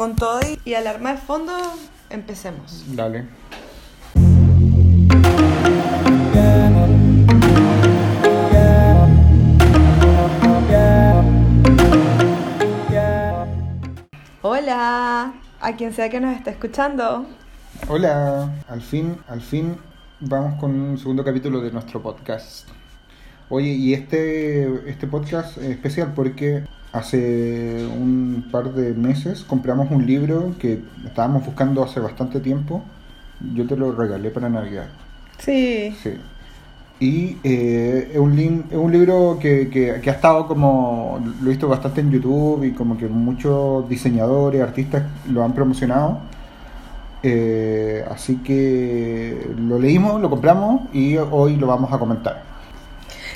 [0.00, 1.52] con todo y, y alarma de fondo,
[2.08, 2.86] empecemos.
[2.96, 3.26] Dale.
[14.40, 17.26] Hola, a quien sea que nos esté escuchando.
[17.86, 19.76] Hola, al fin, al fin
[20.20, 22.66] vamos con un segundo capítulo de nuestro podcast.
[23.50, 30.06] Oye, y este, este podcast es especial porque hace un par de meses compramos un
[30.06, 32.82] libro que estábamos buscando hace bastante tiempo.
[33.54, 34.86] Yo te lo regalé para Navidad.
[35.38, 35.96] Sí.
[36.02, 36.14] Sí.
[36.98, 38.38] Y eh, es, un
[38.70, 42.62] es un libro que, que- que ha estado como, lo he visto bastante en YouTube
[42.64, 46.18] y como que muchos diseñadores, artistas lo han promocionado.
[47.22, 52.42] Eh, así que lo leímos, lo compramos y hoy lo vamos a comentar.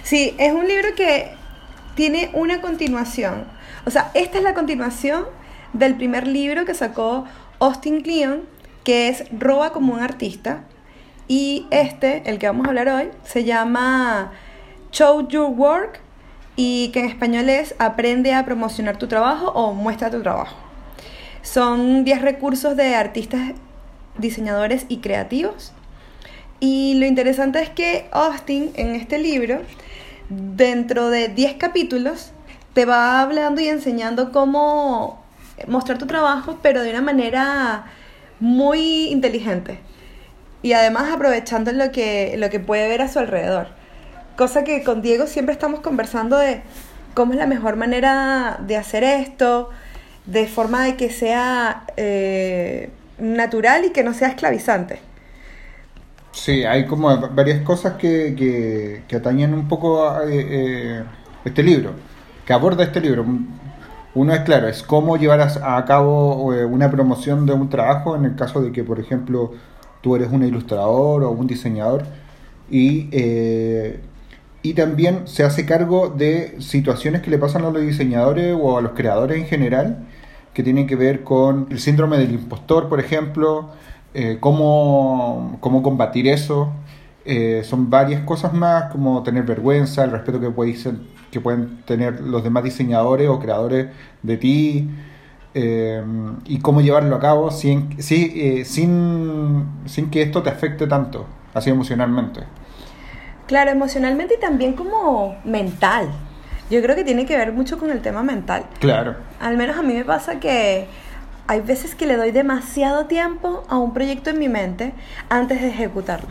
[0.02, 1.32] Sí, es un libro que
[1.94, 3.44] tiene una continuación.
[3.86, 5.24] O sea, esta es la continuación
[5.72, 7.24] del primer libro que sacó
[7.60, 8.42] Austin Kleon,
[8.84, 10.64] que es Roba como un artista.
[11.26, 14.32] Y este, el que vamos a hablar hoy, se llama
[14.92, 16.00] Show Your Work
[16.56, 20.56] y que en español es Aprende a promocionar tu trabajo o Muestra tu trabajo.
[21.42, 23.52] Son 10 recursos de artistas,
[24.18, 25.72] diseñadores y creativos.
[26.60, 29.60] Y lo interesante es que Austin en este libro,
[30.28, 32.32] dentro de 10 capítulos,
[32.72, 35.22] te va hablando y enseñando cómo
[35.68, 37.86] mostrar tu trabajo, pero de una manera
[38.40, 39.78] muy inteligente.
[40.62, 43.68] Y además aprovechando lo que, lo que puede ver a su alrededor.
[44.36, 46.62] Cosa que con Diego siempre estamos conversando de
[47.14, 49.70] cómo es la mejor manera de hacer esto,
[50.26, 55.00] de forma de que sea eh, natural y que no sea esclavizante.
[56.34, 58.34] Sí, hay como varias cosas que,
[59.08, 61.04] que, atañen un poco a eh, eh,
[61.44, 61.92] este libro,
[62.44, 63.24] que aborda este libro.
[64.14, 68.16] Uno es claro, es cómo llevar a, a cabo eh, una promoción de un trabajo
[68.16, 69.52] en el caso de que, por ejemplo,
[70.02, 72.04] tú eres un ilustrador o un diseñador
[72.70, 74.00] y, eh,
[74.62, 78.82] y también se hace cargo de situaciones que le pasan a los diseñadores o a
[78.82, 80.06] los creadores en general
[80.52, 83.70] que tienen que ver con el síndrome del impostor, por ejemplo,
[84.14, 86.72] eh, cómo, cómo combatir eso.
[87.26, 90.52] Eh, son varias cosas más, como tener vergüenza, el respeto que,
[91.30, 93.88] que pueden tener los demás diseñadores o creadores
[94.22, 94.90] de ti,
[95.54, 96.02] eh,
[96.46, 101.70] y cómo llevarlo a cabo sin, eh, sin, sin que esto te afecte tanto, así
[101.70, 102.40] emocionalmente.
[103.46, 106.08] Claro, emocionalmente y también como mental.
[106.70, 108.64] Yo creo que tiene que ver mucho con el tema mental.
[108.80, 109.14] Claro.
[109.40, 110.88] Al menos a mí me pasa que
[111.46, 114.94] hay veces que le doy demasiado tiempo a un proyecto en mi mente
[115.28, 116.28] antes de ejecutarlo.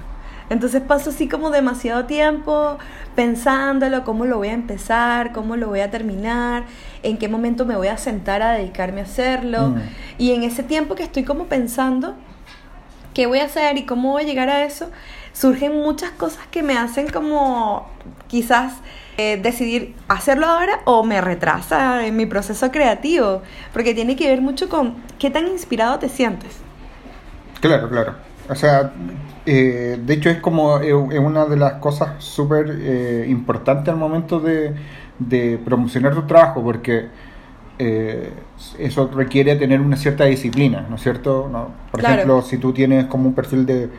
[0.50, 2.78] Entonces paso así como demasiado tiempo
[3.16, 6.66] pensándolo, cómo lo voy a empezar, cómo lo voy a terminar,
[7.02, 9.70] en qué momento me voy a sentar a dedicarme a hacerlo.
[9.70, 9.82] Mm.
[10.18, 12.16] Y en ese tiempo que estoy como pensando
[13.14, 14.90] qué voy a hacer y cómo voy a llegar a eso,
[15.32, 17.88] surgen muchas cosas que me hacen como
[18.28, 18.74] quizás
[19.18, 23.42] eh, decidir hacerlo ahora o me retrasa en mi proceso creativo,
[23.72, 26.66] porque tiene que ver mucho con qué tan inspirado te sientes.
[27.60, 28.16] Claro, claro.
[28.50, 28.94] O sea,
[29.46, 34.40] eh, de hecho es como eh, una de las cosas súper eh, importantes al momento
[34.40, 34.76] de,
[35.18, 37.10] de promocionar tu trabajo, porque
[38.78, 41.50] eso requiere tener una cierta disciplina, ¿no es cierto?
[41.52, 41.72] ¿No?
[41.92, 42.16] Por Claro.
[42.16, 43.90] ejemplo, si tú tienes como un perfil de,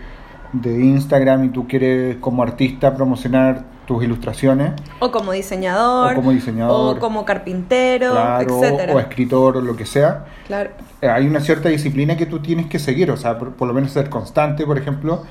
[0.53, 6.31] de Instagram y tú quieres como artista promocionar tus ilustraciones, O como diseñador, O como
[6.33, 6.97] diseñador.
[6.97, 8.95] o como carpintero, claro, etcétera.
[8.95, 10.71] o escritor o lo que sea, Claro.
[11.03, 13.75] eh, hay una cierta disciplina que tú tienes que seguir, o sea, por, por lo
[13.75, 15.23] menos ser constante, por ejemplo,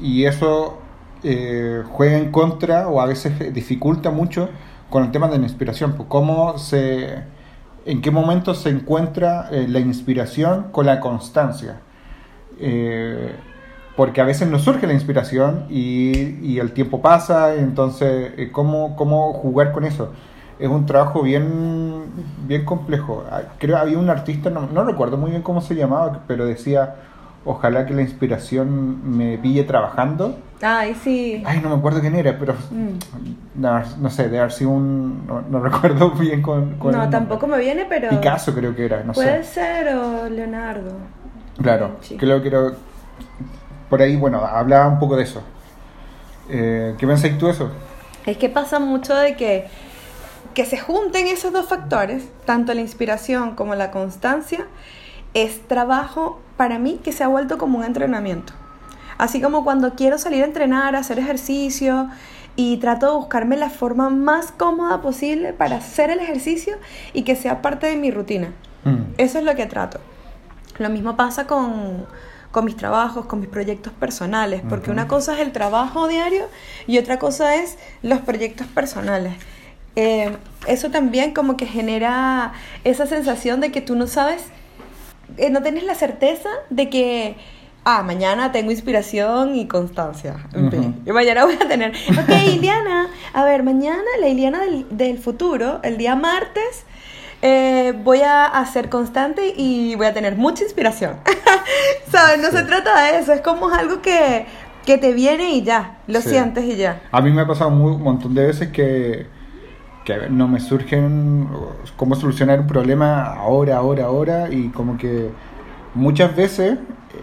[0.00, 0.78] y eso
[1.24, 4.50] eh, juega en contra o a veces eh, dificulta mucho
[4.90, 7.22] con el tema de la inspiración, pues cómo se,
[7.86, 11.80] en qué momento se encuentra eh, la inspiración con la constancia.
[12.60, 13.34] Eh,
[13.96, 18.94] porque a veces no surge la inspiración y, y el tiempo pasa, entonces, eh, ¿cómo,
[18.96, 20.12] ¿cómo jugar con eso?
[20.58, 22.04] Es un trabajo bien,
[22.46, 23.24] bien complejo.
[23.30, 26.94] Ah, Creo había un artista, no, no recuerdo muy bien cómo se llamaba, pero decía,
[27.44, 30.36] ojalá que la inspiración me pille trabajando.
[30.62, 31.42] Ay, sí.
[31.44, 33.60] Ay, no me acuerdo quién era, pero Mm.
[33.60, 35.26] no, no sé, de haber sido un...
[35.26, 36.78] No, no recuerdo bien con...
[36.78, 38.08] con No, tampoco me viene, pero...
[38.10, 39.54] Picasso creo que era, no Puede sé.
[39.54, 40.92] ser o Leonardo.
[41.62, 42.16] Claro, Sí.
[42.16, 42.72] creo que era-
[43.88, 45.42] por ahí, bueno, hablaba un poco de eso.
[46.48, 47.70] Eh, ¿Qué pensáis tú de eso?
[48.24, 49.66] Es que pasa mucho de que,
[50.54, 54.66] que se junten esos dos factores, tanto la inspiración como la constancia,
[55.34, 58.52] es trabajo para mí que se ha vuelto como un entrenamiento.
[59.18, 62.08] Así como cuando quiero salir a entrenar, a hacer ejercicio
[62.54, 66.76] y trato de buscarme la forma más cómoda posible para hacer el ejercicio
[67.12, 68.52] y que sea parte de mi rutina.
[68.84, 69.14] Mm.
[69.18, 70.00] Eso es lo que trato.
[70.78, 72.06] Lo mismo pasa con,
[72.56, 76.46] con mis trabajos, con mis proyectos personales, porque una cosa es el trabajo diario
[76.86, 79.34] y otra cosa es los proyectos personales.
[79.94, 80.34] Eh,
[80.66, 84.42] eso también como que genera esa sensación de que tú no sabes,
[85.36, 87.36] eh, no tienes la certeza de que,
[87.84, 90.36] ah, mañana tengo inspiración y constancia.
[90.54, 91.10] En fin, Ujú.
[91.10, 95.80] y mañana voy a tener, ok, Iliana, a ver, mañana la Iliana del, del futuro,
[95.82, 96.86] el día martes,
[97.42, 101.16] eh, voy a, ser constante y voy a tener mucha inspiración.
[102.08, 102.40] ¿Sabes?
[102.40, 104.46] No se trata de eso, es como algo que,
[104.84, 106.30] que te viene y ya, lo Sí.
[106.30, 107.02] sientes y ya.
[107.12, 109.26] A mí me ha pasado un montón de veces que,
[110.04, 111.48] que no me surgen
[111.96, 115.30] cómo solucionar un problema ahora, ahora, ahora y como que
[115.94, 116.78] muchas veces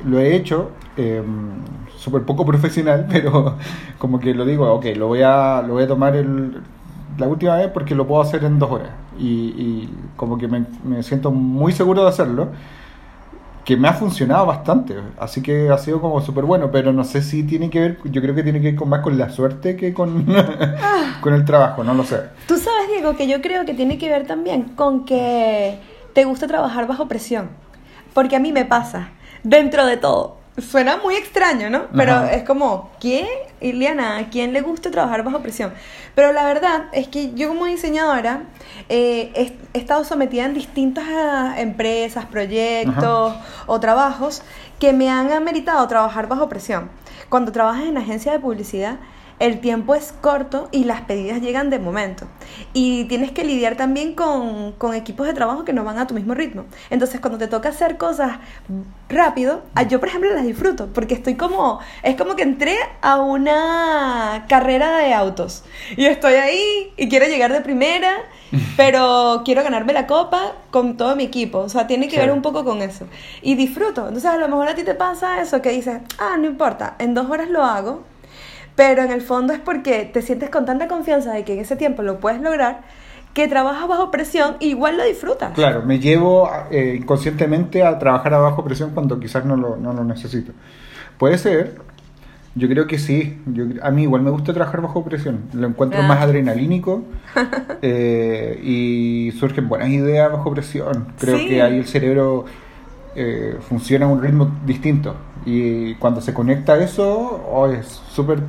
[0.05, 1.23] lo he hecho eh,
[1.97, 3.57] súper poco profesional, pero
[3.97, 6.61] como que lo digo, ok, lo voy a, lo voy a tomar el,
[7.17, 10.65] la última vez porque lo puedo hacer en dos horas y, y como que me,
[10.83, 12.49] me siento muy seguro de hacerlo
[13.65, 17.21] que me ha funcionado bastante, así que ha sido como súper bueno, pero no sé
[17.21, 19.77] si tiene que ver, yo creo que tiene que ver con más con la suerte
[19.77, 20.25] que con,
[21.21, 22.19] con el trabajo, no lo sé.
[22.45, 25.79] Tú sabes, Diego, que yo creo que tiene que ver también con que
[26.13, 27.49] te gusta trabajar bajo presión.
[28.13, 29.09] Porque a mí me pasa,
[29.43, 30.42] dentro de todo.
[30.57, 31.87] Suena muy extraño, ¿no?
[31.95, 32.33] Pero Ajá.
[32.33, 33.25] es como, ¿quién,
[33.59, 34.17] Iliana?
[34.17, 35.73] ¿A quién le gusta trabajar bajo presión?
[36.13, 38.43] Pero la verdad es que yo como diseñadora
[38.87, 43.33] eh, he, he estado sometida en distintas ah, empresas, proyectos
[43.65, 44.43] o trabajos
[44.79, 46.91] que me han ameritado trabajar bajo presión.
[47.29, 48.97] Cuando trabajas en agencia de publicidad,
[49.43, 52.27] el tiempo es corto y las pedidas llegan de momento.
[52.71, 56.13] Y tienes que lidiar también con, con equipos de trabajo que no van a tu
[56.13, 56.63] mismo ritmo.
[56.89, 58.37] Entonces, cuando te toca hacer cosas
[59.09, 63.17] rápido, ah, yo por ejemplo las disfruto porque estoy como, es como que entré a
[63.21, 65.65] una carrera de autos
[65.97, 68.13] y estoy ahí y quiero llegar de primera,
[68.77, 71.59] pero quiero ganarme la copa con todo mi equipo.
[71.59, 73.07] O sea, tiene que ver un poco con eso.
[73.41, 74.07] Y disfruto.
[74.07, 77.13] Entonces, a lo mejor a ti te pasa eso que dices, ah, no importa, en
[77.13, 78.12] dos horas lo hago.
[78.75, 81.75] Pero en el fondo es porque te sientes con tanta confianza de que en ese
[81.75, 82.81] tiempo lo puedes lograr,
[83.33, 85.53] que trabajas bajo presión y igual lo disfrutas.
[85.53, 89.93] Claro, me llevo eh, inconscientemente a trabajar a bajo presión cuando quizás no lo, no
[89.93, 90.51] lo necesito.
[91.17, 91.75] Puede ser,
[92.55, 95.99] yo creo que sí, yo, a mí igual me gusta trabajar bajo presión, lo encuentro
[96.01, 96.07] Ah.
[96.07, 97.03] más adrenalínico
[97.81, 101.07] eh, y surgen buenas ideas bajo presión.
[101.19, 101.47] Creo Sí.
[101.47, 102.45] que ahí el cerebro
[103.15, 105.15] eh, funciona a un ritmo distinto
[105.45, 108.39] y cuando se conecta a eso, oh, es súper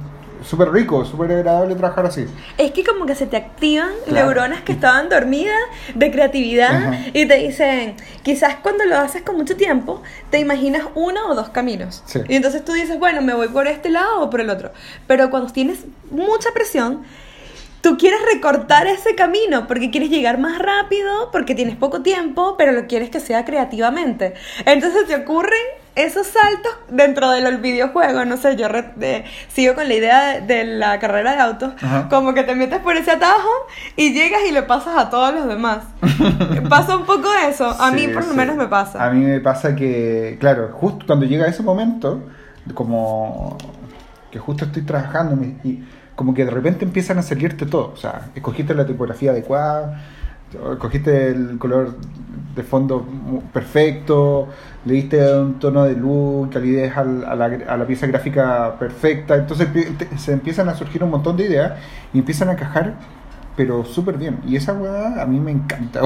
[0.44, 2.26] súper rico, súper agradable trabajar así.
[2.58, 4.26] Es que como que se te activan Claro.
[4.26, 5.56] neuronas que estaban dormidas
[5.94, 6.98] de creatividad Ajá.
[7.12, 11.48] y te dicen, quizás cuando lo haces con mucho tiempo, te imaginas uno o dos
[11.48, 12.02] caminos.
[12.06, 12.20] Sí.
[12.28, 14.72] Y entonces tú dices, bueno, me voy por este lado o por el otro.
[15.06, 17.02] Pero cuando tienes mucha presión,
[17.80, 22.72] tú quieres recortar ese camino porque quieres llegar más rápido, porque tienes poco tiempo, pero
[22.72, 24.34] lo quieres que sea creativamente.
[24.64, 25.60] Entonces te ocurren
[25.96, 28.24] esos saltos dentro del videojuego.
[28.24, 31.72] No sé, yo re- de- sigo con la idea de, de la carrera de autos,
[31.82, 32.08] Ajá.
[32.08, 33.48] como que te metes por ese atajo
[33.96, 35.78] y llegas y le pasas a todos los demás.
[36.68, 37.68] pasa un poco eso.
[37.80, 38.36] A mí por lo sí.
[38.36, 39.04] menos me pasa.
[39.04, 42.22] A mí me pasa que, claro, justo cuando llega ese momento,
[42.74, 43.56] como
[44.30, 45.84] que justo estoy trabajando y
[46.16, 47.92] como que de repente empiezan a salirte todo.
[47.92, 50.00] O sea, escogiste la tipografía adecuada,
[50.72, 51.94] escogiste el color
[52.54, 53.04] de fondo
[53.52, 54.48] perfecto,
[54.84, 59.34] le diste un tono de luz, calidez al- a, la, a la pieza gráfica perfecta.
[59.36, 61.72] Entonces te- se empiezan a surgir un montón de ideas
[62.12, 62.94] y empiezan a cajar,
[63.56, 64.38] pero súper bien.
[64.46, 66.02] Y esa weá a mí me encanta.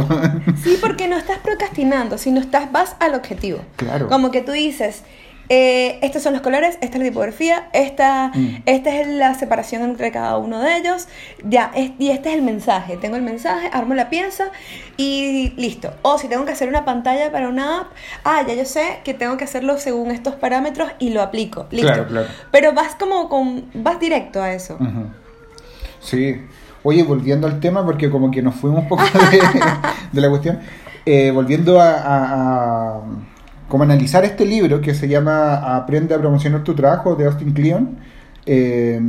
[0.62, 3.58] Sí, porque no estás procrastinando, sino estás, vas al objetivo.
[3.76, 4.08] Claro.
[4.08, 5.02] Como que tú dices,
[5.48, 8.62] eh, estos son los colores, esta es la tipografía, esta, Mm.
[8.66, 11.08] esta es la separación entre cada uno de ellos,
[11.44, 12.96] ya, es- y este es el mensaje.
[12.96, 14.44] Tengo el mensaje, armo la pieza
[14.96, 15.92] y listo.
[16.02, 17.86] O si tengo que hacer una pantalla para una app,
[18.24, 21.66] ah, ya yo sé que tengo que hacerlo según estos parámetros y lo aplico.
[21.70, 21.86] Listo.
[21.88, 22.26] Claro, claro.
[22.50, 24.78] Pero vas como con, vas directo a eso.
[26.00, 26.42] Sí.
[26.84, 29.40] Oye, volviendo al tema, porque como que nos fuimos un poco de,
[30.12, 30.60] de la cuestión,
[31.04, 32.34] eh, volviendo a, a-
[32.96, 33.00] a-
[33.68, 37.98] como analizar este libro que se llama Aprende a promocionar tu trabajo de Austin Kleon.
[38.46, 39.00] eh,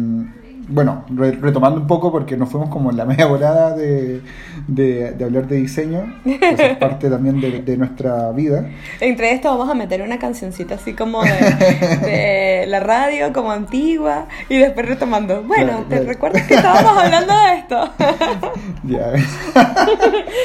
[0.71, 4.21] bueno, re- retomando un poco porque nos fuimos como en la media volada de,
[4.67, 8.69] de- de hablar de diseño, que eso es parte también de, de nuestra vida.
[8.99, 14.57] Entre esto vamos a meter una cancioncita así como de, la radio, como antigua, y
[14.59, 15.41] después retomando.
[15.41, 17.89] Bueno, ¿te recuerdas que estábamos hablando de esto?
[18.83, 19.11] Ya.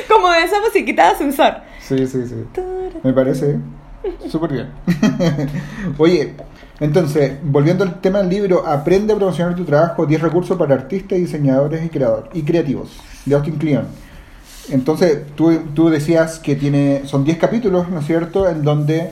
[0.09, 1.55] como de esa musiquita de ascensor.
[1.81, 2.45] Sí, sí, sí.
[3.03, 3.59] Me parece
[4.29, 4.69] súper bien.
[5.99, 6.35] Oye,
[6.81, 11.19] entonces, volviendo al tema del libro, Aprende a promocionar tu trabajo, 10 recursos para artistas,
[11.19, 12.91] diseñadores y, creador, y creativos,
[13.25, 13.87] de Austin Kleon.
[14.71, 19.11] Entonces, tú, tú decías que tiene, son 10 capítulos, ¿no es cierto?, en donde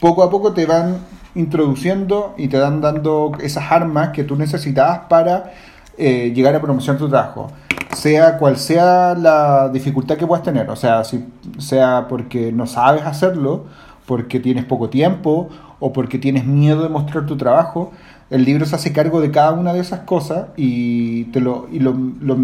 [0.00, 0.98] poco a poco te van
[1.34, 5.52] introduciendo y te dan dando esas armas que tú necesitabas para
[5.96, 7.50] eh, llegar a promocionar tu trabajo.
[7.94, 11.24] Sea cual sea la dificultad que puedas tener, o sea, si
[11.58, 13.66] sea porque no sabes hacerlo,
[14.06, 15.48] porque tienes poco tiempo
[15.80, 17.92] o porque tienes miedo de mostrar tu trabajo,
[18.30, 21.78] el libro se hace cargo de cada una de esas cosas y, te lo, y
[21.78, 22.36] lo, lo,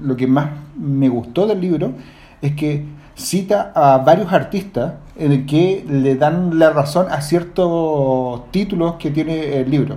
[0.00, 1.92] lo que más me gustó del libro
[2.42, 2.84] es que
[3.14, 9.10] cita a varios artistas en el que le dan la razón a ciertos títulos que
[9.10, 9.96] tiene el libro.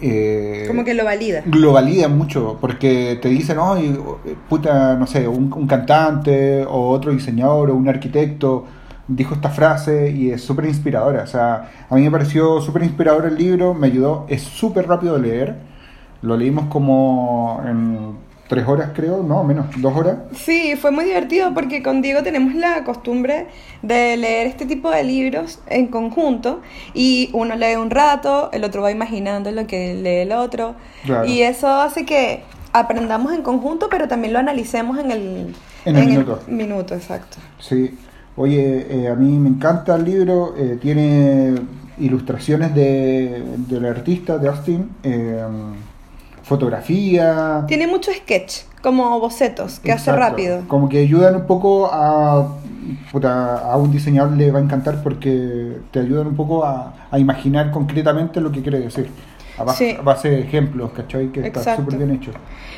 [0.00, 1.42] Eh, Como que lo valida.
[1.46, 3.76] Lo valida mucho, porque te dicen, oh,
[4.48, 8.64] puta, no sé, un, un, cantante o otro diseñador o un arquitecto
[9.08, 11.22] dijo esta frase y es súper inspiradora.
[11.22, 15.14] O sea, a mí me pareció súper inspirador el libro, me ayudó, es súper rápido
[15.14, 15.56] de leer.
[16.22, 18.16] Lo leímos como en
[18.48, 20.18] tres horas creo, no, menos, dos horas.
[20.34, 23.48] Sí, fue muy divertido porque con Diego tenemos la costumbre
[23.82, 26.60] de leer este tipo de libros en conjunto
[26.94, 30.76] y uno lee un rato, el otro va imaginando lo que lee el otro
[31.26, 36.06] y eso hace que aprendamos en conjunto pero también lo analicemos en el, en el
[36.06, 36.40] minuto.
[36.46, 37.38] minuto, exacto.
[37.58, 37.96] Sí,
[38.36, 41.54] oye, eh, a mí me encanta el libro, eh, tiene
[41.98, 44.90] ilustraciones de, del artista, de Austin.
[45.02, 45.44] Eh,
[46.46, 47.64] fotografía.
[47.66, 50.62] Tiene mucho sketch, como bocetos, que hace rápido.
[50.68, 52.56] Como que ayudan un poco a.
[53.24, 58.40] a un diseñador le va a encantar porque te ayudan un poco a, imaginar concretamente
[58.40, 59.10] lo que quiere decir.
[59.58, 61.32] A base, de ejemplos, ¿cachai?
[61.32, 62.30] Que está súper bien hecho.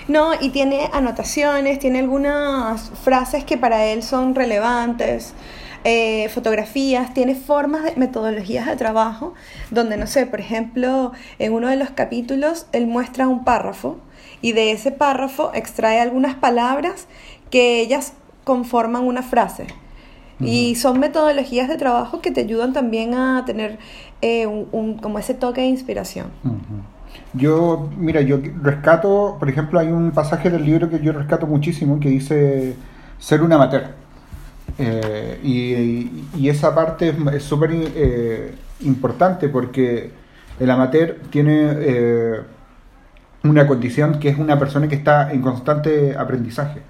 [0.06, 5.34] No, y tiene anotaciones, tiene algunas frases que para él son relevantes.
[5.84, 9.34] Eh, fotografías, tiene formas, de, metodologías de trabajo,
[9.70, 13.98] donde, no sé, por ejemplo, en uno de los capítulos él muestra un párrafo
[14.42, 17.06] y de ese párrafo extrae algunas palabras
[17.50, 18.12] que ellas
[18.44, 19.66] conforman una frase.
[20.40, 23.78] Y son metodologías de trabajo que te ayudan también a tener
[24.22, 26.28] eh, un, como ese toque de inspiración.
[27.34, 31.98] Yo, mira, yo rescato, por ejemplo, hay un pasaje del libro que yo rescato muchísimo
[31.98, 32.76] que dice
[33.18, 33.94] ser un amateur.
[34.78, 40.10] Eh, y, esa parte es súper eh, importante porque
[40.58, 42.40] el amateur tiene eh,
[43.44, 46.80] una condición que es una persona que está en constante aprendizaje.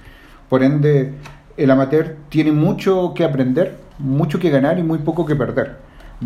[0.48, 1.14] Por ende,
[1.58, 5.76] el amateur tiene mucho que aprender, mucho que ganar y muy poco que perder.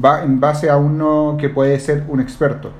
[0.02, 2.70] Va en base a uno que puede ser un experto.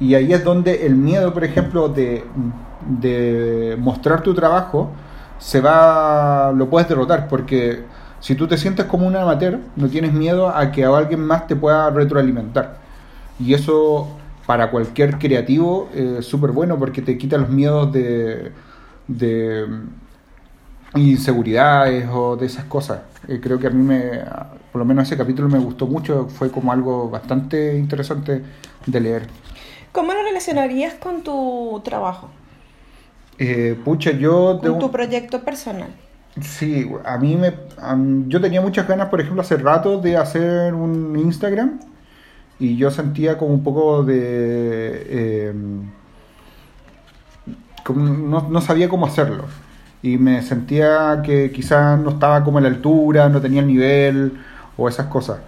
[0.00, 2.24] Y ahí es donde el miedo, por ejemplo, de,
[3.00, 4.90] de mostrar tu trabajo,
[5.38, 7.82] se va, lo puedes derrotar, porque
[8.20, 11.56] si tú te sientes como un amateur, no tienes miedo a que alguien más te
[11.56, 12.78] pueda retroalimentar.
[13.38, 14.08] Y eso
[14.46, 18.52] para cualquier creativo es súper bueno porque te quita los miedos de,
[19.08, 19.66] de
[20.96, 23.00] inseguridades o de esas cosas.
[23.28, 24.20] Eh, creo que a mí me,
[24.72, 28.42] por lo menos ese capítulo me gustó mucho, fue como algo bastante interesante
[28.86, 29.26] de leer.
[29.92, 32.30] ¿Cómo lo relacionarías con tu trabajo?
[33.38, 34.60] Eh, pucha, yo...
[34.62, 35.88] Con tu proyecto personal.
[36.40, 37.54] Sí, a mí me...
[38.28, 41.78] yo tenía muchas ganas, por ejemplo, hace rato de hacer un Instagram
[42.58, 45.48] y yo sentía como un poco de...
[45.48, 45.90] Em,
[47.94, 49.44] no, no, sabía cómo hacerlo
[50.04, 54.34] y me sentía que quizás no estaba como a la altura, no tenía el nivel
[54.76, 55.38] o esas cosas.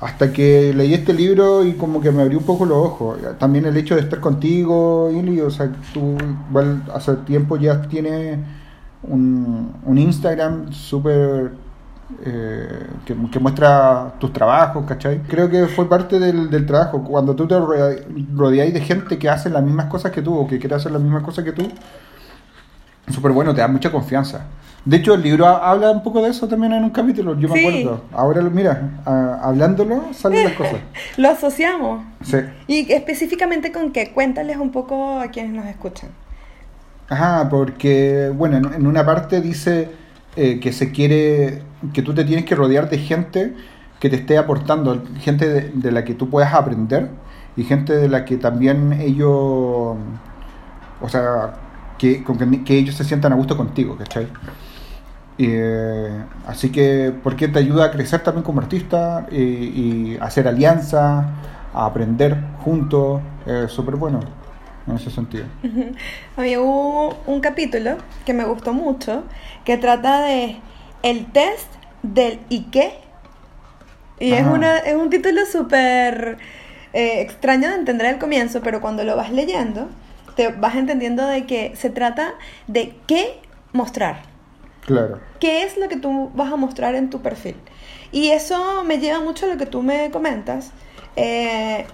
[0.00, 3.18] Hasta que leí este libro y como que me abrió un poco los ojos.
[3.38, 6.16] También el hecho de estar contigo, Ili, o sea, tú
[6.48, 8.40] igual hace tiempo ya tienes
[9.04, 11.52] un, un Instagram súper
[12.24, 15.22] eh, que, muestra tus trabajos, ¿cachai?
[15.22, 17.04] Creo que fue parte del, del trabajo.
[17.04, 20.58] Cuando tú te rodeáis de gente que hace las mismas cosas que tú o que
[20.58, 21.70] quiere hacer las mismas cosas que tú,
[23.12, 24.46] súper bueno, te da mucha confianza.
[24.84, 27.60] De hecho, el libro habla un poco de eso también en un capítulo, yo me
[27.60, 28.04] acuerdo.
[28.12, 29.00] Ahora, mira,
[29.42, 30.76] hablándolo, salen las cosas.
[31.18, 32.02] Lo asociamos.
[32.22, 32.38] Sí.
[32.66, 34.12] ¿Y específicamente con qué?
[34.12, 36.10] Cuéntales un poco a quienes nos escuchan.
[37.10, 39.90] Ajá, porque, bueno, en, una parte dice
[40.36, 41.62] eh, que se quiere,
[41.92, 43.54] que tú te tienes que rodear de gente
[44.00, 47.10] que te esté aportando, gente de, la que tú puedas aprender
[47.54, 51.52] y gente de la que también ellos, o sea,
[52.00, 52.24] que,
[52.64, 54.26] que, ellos se sientan a gusto contigo, ¿cachai?
[55.36, 61.26] Eh, así que, porque te ayuda a crecer también como artista y, y hacer alianzas,
[61.74, 64.20] a aprender juntos, es súper bueno
[64.86, 65.44] en ese sentido.
[66.36, 69.24] Había un capítulo que me gustó mucho
[69.64, 70.56] que trata de
[71.02, 71.68] el test
[72.02, 72.94] del ¿y qué?
[74.18, 76.38] Y es, una, es un título súper
[76.94, 79.88] eh, extraño de entender al comienzo, pero cuando lo vas leyendo,
[80.40, 82.32] te vas entendiendo de que se trata
[82.66, 83.34] de qué
[83.74, 84.22] mostrar.
[84.86, 85.20] Claro.
[85.38, 87.56] ¿Qué es lo que tú vas a mostrar en tu perfil?
[88.10, 90.72] Y eso me lleva mucho a lo que tú me comentas.
[91.14, 91.84] Eh,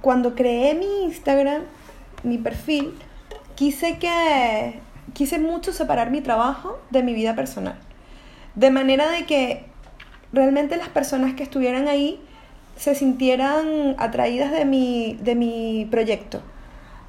[0.00, 1.62] cuando creé mi Instagram,
[2.22, 2.94] mi perfil,
[3.56, 4.78] quise que
[5.12, 7.74] quise mucho separar mi trabajo de mi vida personal.
[8.54, 9.64] De manera de que
[10.32, 12.20] realmente las personas que estuvieran ahí
[12.76, 16.40] se sintieran atraídas de mi, de mi proyecto,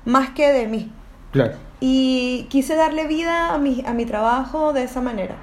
[0.06, 0.92] más que de mí.
[1.32, 1.56] Claro.
[1.80, 5.36] Y quise darle vida a mi, a mi trabajo de esa manera.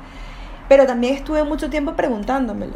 [0.69, 2.75] Pero también estuve mucho tiempo preguntándomelo.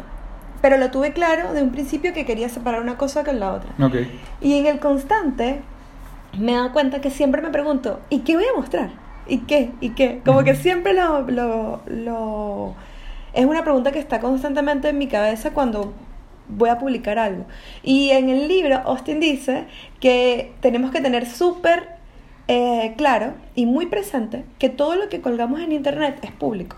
[0.61, 3.69] Pero lo tuve claro de un principio que quería separar una cosa con la otra.
[3.85, 3.95] Ok.
[4.41, 5.61] Y en el constante
[6.37, 8.89] me he dado cuenta que siempre me pregunto, ¿y qué voy a mostrar?
[9.27, 9.71] ¿Y qué?
[9.81, 10.21] ¿Y qué?
[10.25, 12.75] Como que siempre lo, lo, lo...
[13.33, 15.93] Es una pregunta que está constantemente en mi cabeza cuando
[16.47, 17.45] voy a publicar algo.
[17.81, 19.65] Y en el libro Austin dice
[19.99, 21.89] que tenemos que tener súper
[22.47, 26.77] eh, claro y muy presente que todo lo que colgamos en internet es público.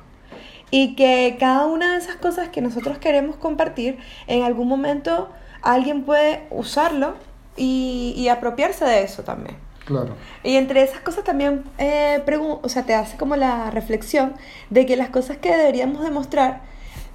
[0.72, 5.30] Y que cada una de esas cosas que nosotros queremos compartir, en algún momento
[5.62, 7.16] alguien puede usarlo
[7.56, 9.58] y, y apropiarse de eso también.
[9.86, 10.16] Claro.
[10.44, 12.24] Y entre esas cosas también, eh,
[12.62, 14.34] o sea, te hace como la reflexión
[14.72, 16.62] de que las cosas que deberíamos demostrar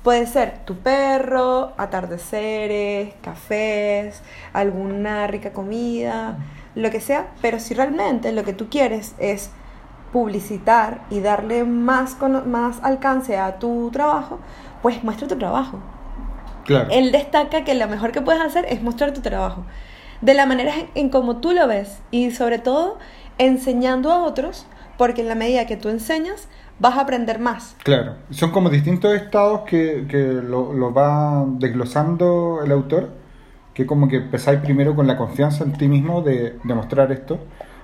[0.03, 6.39] puede ser tu perro, atardeceres, cafés, alguna rica comida,
[6.75, 9.51] lo que sea, pero si realmente lo que tú quieres es
[10.13, 14.39] publicitar y darle más, cono- más alcance a tu trabajo,
[14.83, 15.79] pues muestra tu trabajo.
[16.65, 16.89] Claro.
[16.91, 19.65] Él destaca que lo mejor que puedes hacer es mostrar tu trabajo.
[20.21, 22.99] De la manera en, en como tú lo ves y sobre todo
[23.39, 24.67] enseñando a otros,
[24.99, 26.49] porque en la medida que tú enseñas
[26.81, 27.77] vas a aprender más.
[27.85, 33.11] Claro, son como distintos estados que, que lo, va desglosando el autor,
[33.75, 37.39] que como que empezáis primero con la confianza en ti mismo de demostrar esto,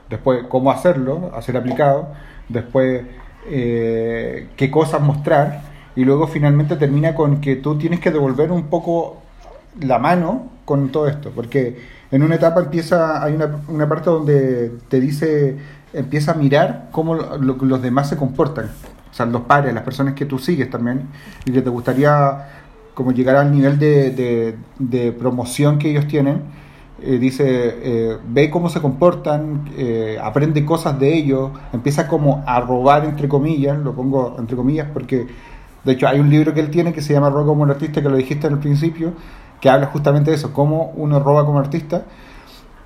[0.08, 2.08] después cómo hacerlo, hacer aplicado,
[2.48, 3.02] después
[3.48, 5.60] eh, qué cosas mostrar,
[5.94, 9.22] y luego finalmente termina con que tú tienes que devolver un poco
[9.80, 11.78] la mano con todo esto, porque
[12.10, 15.56] en una etapa empieza, hay una, una parte donde te dice,
[15.96, 18.66] empieza a mirar cómo lo- lo- los demás se comportan,
[19.10, 21.08] o sea, los pares, las personas que tú sigues también,
[21.44, 22.48] y que te gustaría
[22.94, 24.56] como llegar al nivel de,
[25.18, 26.42] promoción que ellos tienen,
[27.02, 27.44] eh, dice,
[27.82, 33.28] eh, ve cómo se comportan, eh, aprende cosas de ellos, empieza como a robar entre
[33.28, 35.26] comillas, lo pongo entre comillas porque
[35.84, 38.00] de hecho hay un libro que él tiene que se llama Roba como un artista,
[38.02, 39.12] que lo dijiste el principio,
[39.60, 42.04] que habla justamente de eso, cómo uno roba como artista,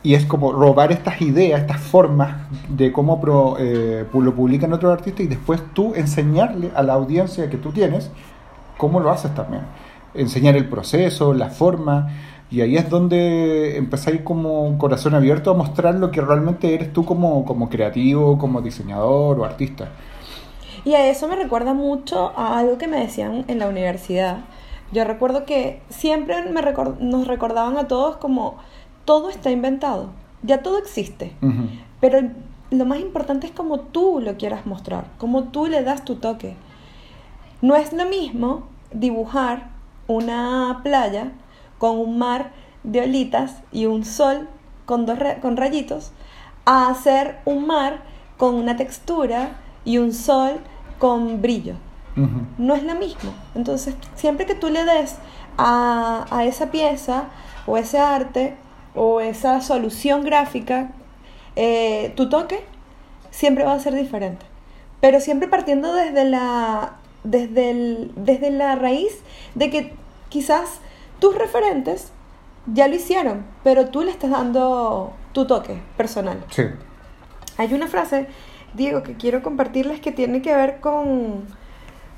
[0.02, 2.36] y es como robar estas ideas, estas formas
[2.68, 7.50] de cómo pro- eh, lo publican otros artistas y después tú enseñarle a la audiencia
[7.50, 8.10] que tú tienes
[8.78, 9.62] cómo lo haces también.
[10.14, 12.08] Enseñar el proceso, la forma,
[12.50, 16.92] y ahí es donde empezáis como un corazón abierto a mostrar lo que realmente eres
[16.92, 19.88] tú como, como creativo, como diseñador o artista.
[20.84, 24.38] Y a eso me recuerda mucho a algo que me decían en la universidad.
[24.92, 26.62] Yo recuerdo que siempre me
[27.00, 28.56] nos recordaban a todos como
[29.10, 30.10] todo está inventado,
[30.44, 31.32] ya todo existe.
[32.00, 32.30] Pero
[32.70, 36.54] lo más importante es cómo tú lo quieras mostrar, cómo tú le das tu toque.
[37.60, 39.70] No es lo mismo dibujar
[40.06, 41.32] una playa
[41.78, 42.52] con un mar
[42.84, 44.48] de olitas y un sol
[44.86, 46.12] con, dos con rayitos
[46.64, 48.04] a hacer un mar
[48.36, 50.60] con una textura y un sol
[51.00, 51.74] con brillo.
[52.58, 53.32] No es lo mismo.
[53.56, 55.16] Entonces, siempre que tú le des
[55.58, 57.24] a, a esa pieza
[57.66, 58.56] o ese arte
[58.94, 60.90] o esa solución gráfica
[61.56, 62.60] eh, tu toque,
[63.30, 64.44] siempre va a ser diferente.
[65.00, 69.12] Pero siempre partiendo desde la, desde, el- desde la raíz
[69.54, 69.92] de que
[70.28, 70.80] quizás
[71.18, 72.12] tus referentes
[72.66, 76.44] ya lo hicieron, pero tú le estás dando tu toque personal.
[76.50, 76.64] Sí.
[77.56, 78.26] Hay una frase,
[78.74, 81.46] Diego, que quiero compartirles que tiene que ver con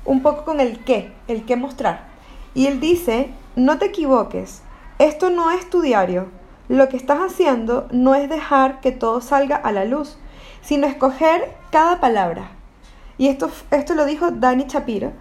[0.05, 2.05] un poco con el qué, el qué mostrar.
[2.53, 4.61] Y él dice, no te equivoques,
[4.99, 6.27] esto no es tu diario.
[6.69, 10.17] Lo que estás haciendo no es dejar que todo salga a la luz,
[10.61, 12.51] sino escoger cada palabra.
[13.17, 15.11] Y esto, esto lo dijo Dani Shapiro.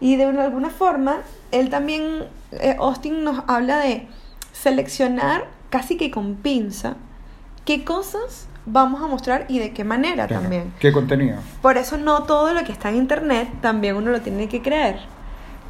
[0.00, 1.18] Y de una- alguna forma,
[1.50, 4.06] él también, eh, Austin nos habla de
[4.52, 6.94] seleccionar casi que con pinza
[7.64, 10.42] qué cosas vamos a mostrar y de qué manera Claro.
[10.42, 10.72] también.
[10.78, 11.38] ¿Qué contenido?
[11.62, 14.98] Por eso no todo lo que está en internet también uno lo tiene que creer.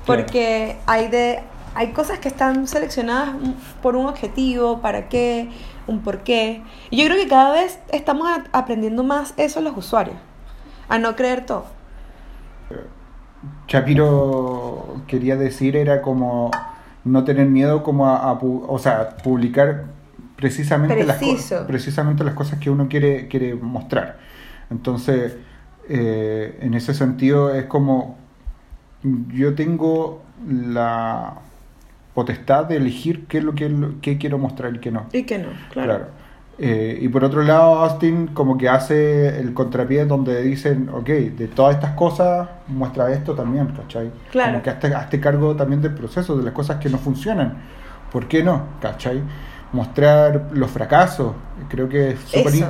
[0.07, 1.41] Porque hay de
[1.75, 3.35] hay cosas que están seleccionadas
[3.83, 5.51] por un objetivo, para qué,
[5.87, 6.63] un por qué.
[6.91, 10.17] Y yo creo que cada vez estamos aprendiendo más eso los usuarios,
[10.89, 11.67] a no creer todo.
[13.67, 16.51] Shapiro quería decir era como
[17.05, 19.87] no tener miedo como a, a o sea, publicar
[20.37, 21.67] precisamente las, Preciso.
[21.67, 24.19] precisamente las cosas que uno quiere, quiere mostrar.
[24.71, 25.37] Entonces,
[25.89, 28.17] eh, en ese sentido es como
[29.29, 31.35] yo tengo la
[32.15, 33.71] potestad de elegir qué es lo que
[34.01, 35.07] qué quiero mostrar y qué no.
[35.13, 36.07] Y qué no, claro.
[36.59, 41.49] Eh, y por otro lado, Austin como que hace el contrapié donde dicen, ok, de
[41.49, 44.11] todas estas cosas, muestra esto también, ¿cachai?
[44.31, 44.53] Claro.
[44.53, 47.57] Como que hazte, hazte cargo también del proceso, de las cosas que no funcionan.
[48.13, 48.63] ¿Por qué no?
[48.81, 49.23] ¿cachai?
[49.73, 51.33] Mostrar los fracasos.
[51.69, 52.19] Creo que es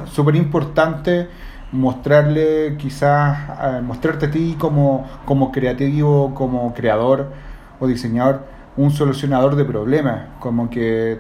[0.07, 1.29] súper importante
[1.73, 7.33] mostrarle quizás, eh, mostrarte a ti como, como creativo, como creador
[7.81, 8.45] o diseñador,
[8.77, 11.19] un solucionador de problemas, como que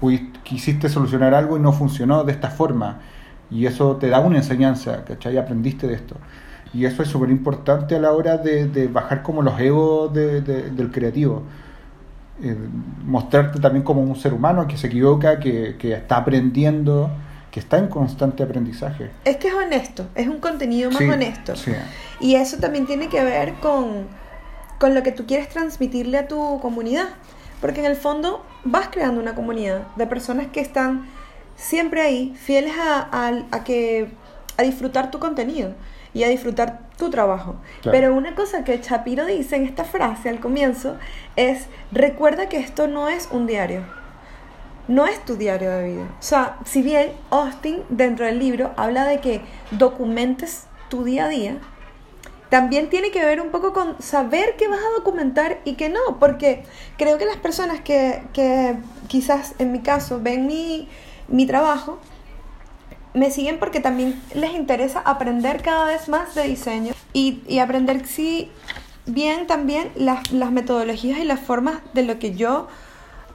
[0.00, 3.00] pudiste- quisiste solucionar algo y no funcionó de esta forma.
[3.50, 5.38] Y eso te da una enseñanza, ¿cachai?
[5.38, 6.16] Aprendiste de esto.
[6.74, 10.40] Y eso es súper importante a la hora de, de bajar como los egos de-
[10.40, 11.42] de- del creativo.
[12.42, 12.56] Eh,
[13.04, 17.08] mostrarte también como un ser humano que se equivoca, que, que está aprendiendo,
[17.50, 19.10] que está en constante aprendizaje.
[19.24, 21.56] Es que es honesto, es un contenido más Sí, honesto.
[21.56, 21.72] sí.
[22.20, 24.06] Y eso también tiene que ver con,
[24.78, 27.08] con lo que tú quieres transmitirle a tu comunidad.
[27.60, 31.06] Porque en el fondo vas creando una comunidad de personas que están
[31.56, 34.08] siempre ahí, fieles a, a- a que,
[34.58, 35.72] a disfrutar tu contenido
[36.12, 37.56] y a disfrutar tu trabajo.
[37.82, 37.96] Claro.
[37.98, 40.96] Pero una cosa que Chapiro dice en esta frase al comienzo
[41.36, 43.82] es, recuerda que esto no es un diario.
[44.88, 46.04] No es tu diario de vida.
[46.20, 49.40] O sea, si bien Austin dentro del libro habla de que
[49.72, 51.56] documentes tu día a día,
[52.48, 56.18] también tiene que ver un poco con saber qué vas a documentar y qué no,
[56.20, 56.64] porque
[56.96, 58.76] creo que las personas que, que
[59.08, 60.88] quizás en mi caso ven mi,
[61.28, 61.98] mi trabajo,
[63.14, 68.06] me siguen porque también les interesa aprender cada vez más de diseño y, y aprender
[68.06, 68.50] sí
[69.06, 72.68] bien también las, las metodologías y las formas de lo que yo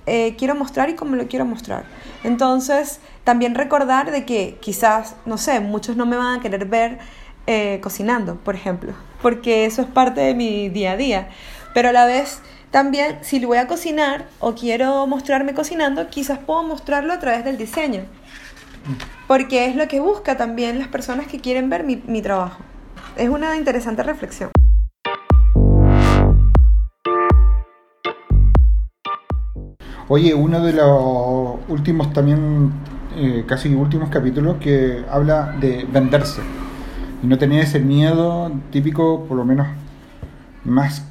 [0.06, 1.86] eh, quiero mostrar y cómo lo quiero mostrar.
[2.24, 7.00] Entonces, también recordar de que quizás, no sé, muchos no me van a querer ver
[7.48, 11.30] eh, cocinando, por ejemplo, porque eso es parte de mi día a día.
[11.74, 16.38] Pero a la vez, también, si lo voy a cocinar o quiero mostrarme cocinando, quizás
[16.38, 18.04] puedo mostrarlo a través del diseño.
[19.28, 22.62] Porque es lo que busca también las personas que quieren ver mi, mi trabajo.
[23.18, 24.52] Es una interesante reflexión.
[30.08, 32.72] Oye, uno de los últimos también,
[33.16, 36.42] eh, casi últimos capítulos que habla de venderse
[37.24, 39.68] y no tener ese miedo típico, por lo menos
[40.64, 41.06] más,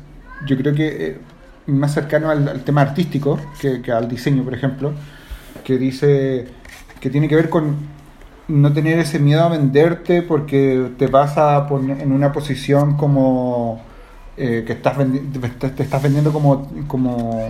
[0.46, 1.18] yo creo que eh,
[1.66, 4.92] más cercano al, tema artístico que, al diseño, por ejemplo,
[5.64, 6.48] que dice
[7.00, 7.76] que tiene que ver con
[8.48, 13.80] no tener ese miedo a venderte porque te vas a poner en una posición como
[14.36, 17.48] eh, que estás te estás vendiendo como, como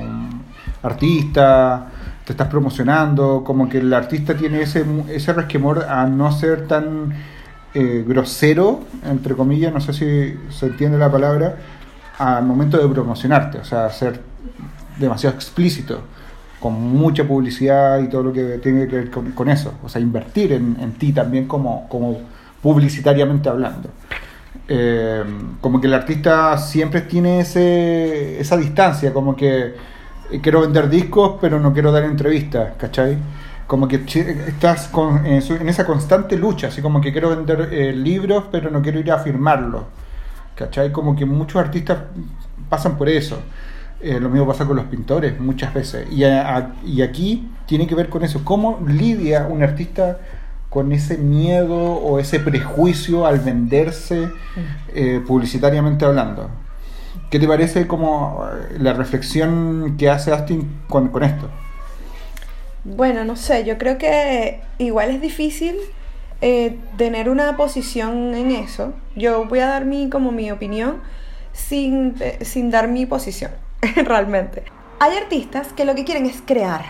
[0.83, 1.88] artista,
[2.25, 7.14] te estás promocionando, como que el artista tiene ese, ese resquemor a no ser tan
[7.75, 11.57] eh, grosero, entre comillas, no sé si se entiende la palabra,
[12.19, 14.21] al momento de promocionarte, o sea, ser
[14.99, 16.01] demasiado explícito,
[16.61, 20.53] con mucha publicidad y todo lo que tiene que ver con, eso, o sea, invertir
[20.53, 22.19] en, en ti también como, como
[22.63, 23.89] publicitariamente hablando.
[24.69, 25.25] Eh,
[25.61, 29.75] como que el artista siempre tiene ese, esa distancia, como que
[30.31, 33.19] eh, quiero vender discos, pero no quiero dar entrevistas, ¿cachai?
[33.71, 33.97] Como que
[34.49, 38.45] estás con- en, su- en esa constante lucha, así como que quiero vender eh, libros,
[38.51, 39.83] pero no quiero ir a firmarlos,
[40.57, 40.91] ¿cachai?
[40.91, 41.99] Como que muchos artistas
[42.69, 43.39] pasan por eso.
[44.01, 46.11] Eh, lo mismo pasa con los pintores muchas veces.
[46.11, 48.41] Y, a- a- y aquí tiene que ver con eso.
[48.45, 50.19] ¿Cómo lidia un artista
[50.69, 54.31] con ese miedo o ese prejuicio al venderse
[54.95, 56.49] eh, publicitariamente hablando?
[57.31, 58.45] ¿Qué te parece como
[58.81, 61.49] la reflexión que hace Austin con, con esto?
[62.85, 65.77] Bueno, no sé, yo creo que igual es difícil
[66.40, 68.95] eh, tener una posición en eso.
[69.14, 71.03] Yo voy a dar mi, como mi opinión
[71.53, 73.51] sin, eh, sin dar mi posición,
[73.97, 74.64] realmente.
[74.99, 76.85] Hay artistas que lo que quieren es crear.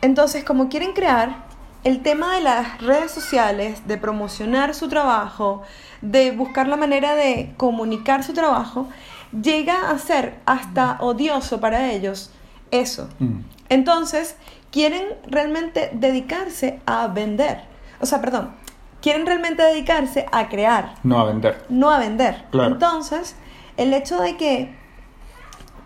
[0.00, 1.44] Entonces, como quieren crear,
[1.82, 5.62] el tema de las redes sociales, de promocionar su trabajo,
[6.00, 8.88] de buscar la manera de comunicar su trabajo,
[9.32, 12.30] llega a ser hasta odioso para ellos
[12.70, 13.08] eso.
[13.18, 13.40] Mm.
[13.68, 14.36] Entonces,
[14.74, 17.60] quieren realmente dedicarse a vender.
[18.00, 18.56] O sea, perdón,
[19.00, 21.64] quieren realmente dedicarse a crear, No a vender.
[21.68, 22.44] no a vender.
[22.50, 22.72] Claro.
[22.72, 23.36] Entonces,
[23.76, 24.74] el hecho de que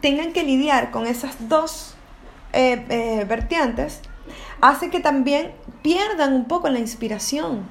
[0.00, 1.96] tengan que lidiar con esas dos
[2.54, 4.00] eh, eh, vertientes
[4.62, 7.66] hace que también pierdan un poco la inspiración,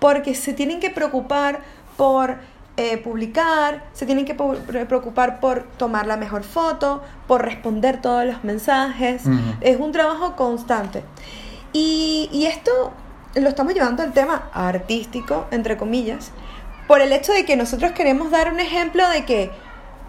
[0.00, 1.60] porque se tienen que preocupar
[1.96, 2.38] por
[2.76, 8.44] eh, publicar, se tienen que preocupar por tomar la mejor foto, por responder todos los
[8.44, 9.22] mensajes.
[9.60, 11.02] Es un trabajo constante.
[11.72, 12.92] Y, y esto
[13.34, 16.30] lo estamos llevando al tema artístico, entre comillas,
[16.86, 19.50] por el hecho de que nosotros queremos dar un ejemplo de que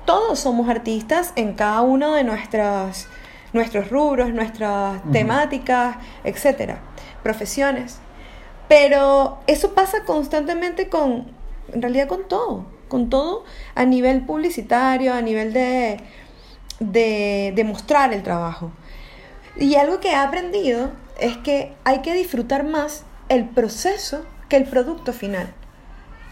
[0.05, 3.07] todos somos artistas en cada uno de nuestras,
[3.51, 6.79] nuestros rubros, nuestras temáticas, etcétera,
[7.23, 7.99] profesiones.
[8.69, 11.27] Pero eso pasa constantemente con,
[11.73, 13.43] en realidad con todo, con todo
[13.75, 15.99] a nivel publicitario, a nivel de,
[16.79, 18.71] de, mostrar el trabajo.
[19.55, 24.65] Y algo que he aprendido es que hay que disfrutar más el proceso que el
[24.65, 25.53] producto final.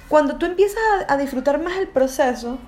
[0.08, 2.60] Cuando tú empiezas a disfrutar más el proceso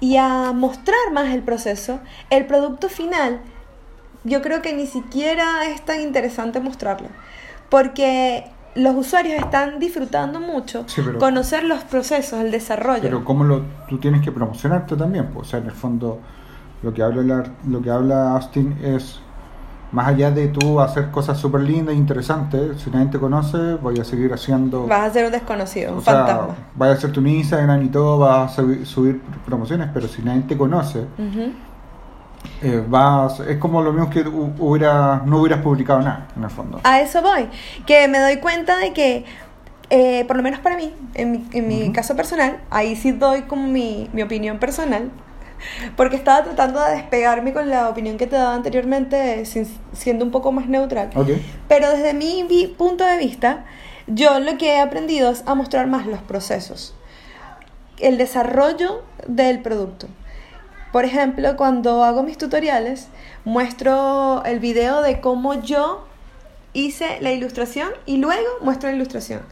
[0.00, 3.40] y a mostrar más el proceso, el producto final,
[4.24, 7.08] yo creo que ni siquiera es tan interesante mostrarlo.
[7.68, 13.02] Porque los usuarios están disfrutando mucho Sí, pero- conocer los procesos, el desarrollo.
[13.02, 16.20] Pero cómo lo, tú tienes que promocionarte también, pues, o sea, en el fondo
[16.82, 19.20] lo que habla la- lo que habla Austin es
[19.92, 23.98] más allá de tú hacer cosas súper lindas e interesantes, si nadie te conoce, voy
[23.98, 26.54] a seguir haciendo Vas a ser un desconocido, un o sea, fantasma.
[26.76, 30.42] vas a hacer tu Instagram y todo, vas a subir, subir promociones, pero si nadie
[30.42, 31.52] te conoce, Ujú.
[32.62, 36.50] Eh, vas, es como lo mismo que hu- hubiera, no hubieras publicado nada, en el
[36.50, 36.80] fondo.
[36.84, 37.48] A eso voy.
[37.86, 39.24] Que me doy cuenta de que,
[39.90, 41.92] eh, por lo menos para mí, en mi, en mi Ujú.
[41.92, 45.10] caso personal, ahí sí doy como mi, mi opinión personal.
[45.94, 50.30] Porque estaba tratando de despegarme con la opinión que te daba anteriormente, sin- siendo un
[50.30, 51.10] poco más neutral.
[51.14, 51.28] Ok.
[51.68, 53.64] Pero desde mi vi- punto de vista,
[54.06, 56.94] yo lo que he aprendido es a mostrar más los procesos,
[57.98, 60.06] el desarrollo del producto.
[60.92, 63.08] Por ejemplo, cuando hago mis tutoriales,
[63.44, 66.04] muestro el video de cómo yo
[66.72, 69.42] hice la ilustración y luego muestro la ilustración.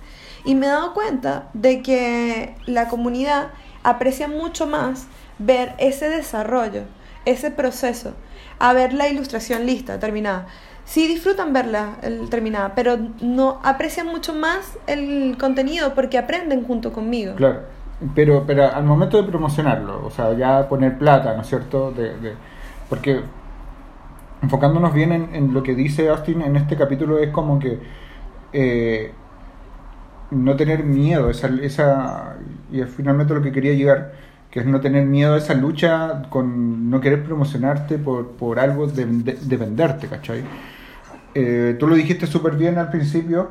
[0.44, 3.48] Y me he dado cuenta de que la comunidad
[3.84, 5.06] aprecia mucho más
[5.38, 6.82] ver ese desarrollo,
[7.24, 8.14] ese proceso,
[8.58, 10.46] a ver la ilustración lista, terminada.
[10.84, 11.98] Sí disfrutan verla
[12.30, 17.34] terminada, pero no aprecian mucho más el contenido porque aprenden junto conmigo.
[17.36, 17.62] Claro,
[18.14, 21.90] pero, pero al momento de promocionarlo, o sea, ya poner plata, ¿no es cierto?
[21.92, 22.34] De, de-
[22.88, 23.20] porque
[24.42, 27.78] enfocándonos bien en, en lo que dice Austin en este capítulo es como que
[28.52, 29.12] eh,
[30.30, 32.36] no tener miedo, esa, esa,
[32.70, 34.12] y es finalmente lo que quería llegar,
[34.50, 38.86] que es no tener miedo a esa lucha con no querer promocionarte por, por algo
[38.86, 40.44] de, de- de venderte, ¿cachai?
[41.34, 43.50] Eh, tú lo dijiste súper bien al principio,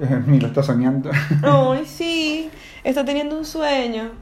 [0.00, 1.10] eh, ni lo estás soñando.
[1.42, 2.50] Ay, sí,
[2.84, 4.12] está teniendo un sueño.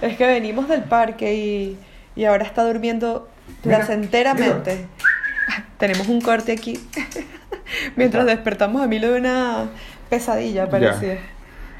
[0.00, 1.78] Es que venimos del parque y,
[2.16, 3.28] y ahora está durmiendo
[3.64, 4.88] Mira, placenteramente.
[5.78, 6.88] Tenemos un corte aquí.
[7.96, 8.32] Mientras Ya.
[8.34, 9.70] despertamos a Milo de una
[10.08, 11.18] pesadilla, parecía.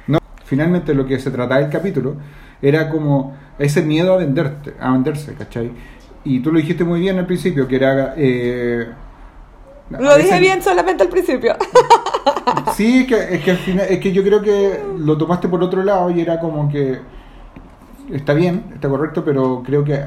[0.06, 2.16] No, finalmente lo que se trataba del capítulo
[2.62, 5.72] era como ese miedo a venderte, a venderse, ¿cachai?
[6.24, 8.14] Y tú lo dijiste muy bien al principio, que era...
[8.16, 8.88] eh,
[9.90, 11.55] Lo dije veces- bien solamente al principio.
[12.74, 15.62] Sí, es que, es, que al final- es que yo creo que lo tomaste por
[15.62, 16.98] otro lado y era como que
[18.12, 20.00] está bien, está correcto, pero creo que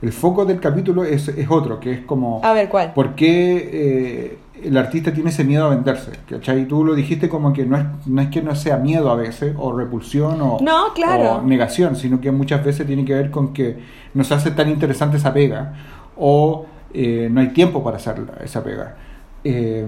[0.00, 2.40] el foco del capítulo es, es otro, que es como...
[2.44, 2.92] A ver, ¿cuál?
[2.92, 6.12] ¿Por qué eh, el artista tiene ese miedo a venderse?
[6.28, 6.66] ¿Cachai?
[6.66, 9.54] Tú lo dijiste como que no es, no es que no sea miedo a veces,
[9.58, 11.36] o repulsión, o, No, claro.
[11.36, 13.78] o negación, sino que muchas veces tiene que ver con que
[14.14, 15.72] no se hace tan interesante esa pega,
[16.16, 18.96] o eh, no hay tiempo para hacer esa pega.
[19.44, 19.86] Eh,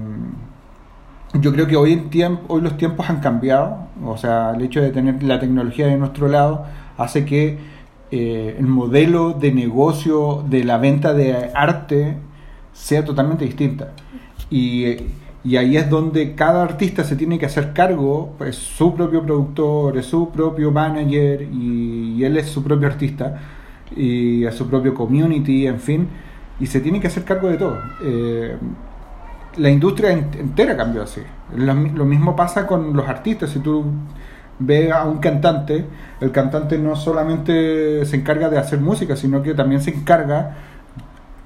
[1.41, 4.81] yo creo que hoy, en tiemp- hoy los tiempos han cambiado, o sea, el hecho
[4.81, 6.65] de tener la tecnología de nuestro lado
[6.97, 7.59] hace que
[8.11, 12.17] eh, el modelo de negocio de la venta de arte
[12.73, 13.93] sea totalmente distinta.
[14.51, 14.97] Y,
[15.43, 19.99] y ahí es donde cada artista se tiene que hacer cargo, es su propio productor,
[19.99, 23.41] es su propio manager y, él es su propio artista
[23.97, 26.09] y es su propio community, en fin,
[26.61, 27.79] y se tiene que hacer cargo de todo.
[28.05, 28.57] Eh,
[29.57, 31.21] la industria ent- entera cambió así.
[31.57, 33.51] Lo mismo pasa con los artistas.
[33.51, 33.85] Si tú
[34.59, 35.85] ves a un cantante,
[36.21, 40.57] el cantante no solamente se encarga de hacer música, sino que también se encarga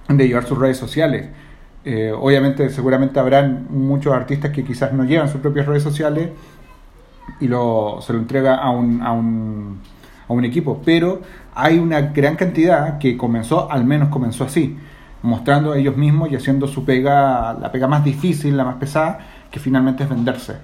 [0.09, 1.29] de llevar sus redes sociales.
[1.85, 6.31] Eh, obviamente, seguramente habrán muchos artistas que quizás no llevan sus propias redes sociales
[7.41, 9.81] y lo, se lo entrega a un, a, un,
[10.29, 10.83] a un equipo.
[10.85, 11.21] Pero
[11.55, 14.77] hay una gran cantidad que comenzó, al menos comenzó así,
[15.23, 19.19] mostrando ellos mismos y haciendo su pega, la pega más difícil, la más pesada,
[19.51, 20.55] que finalmente es venderse.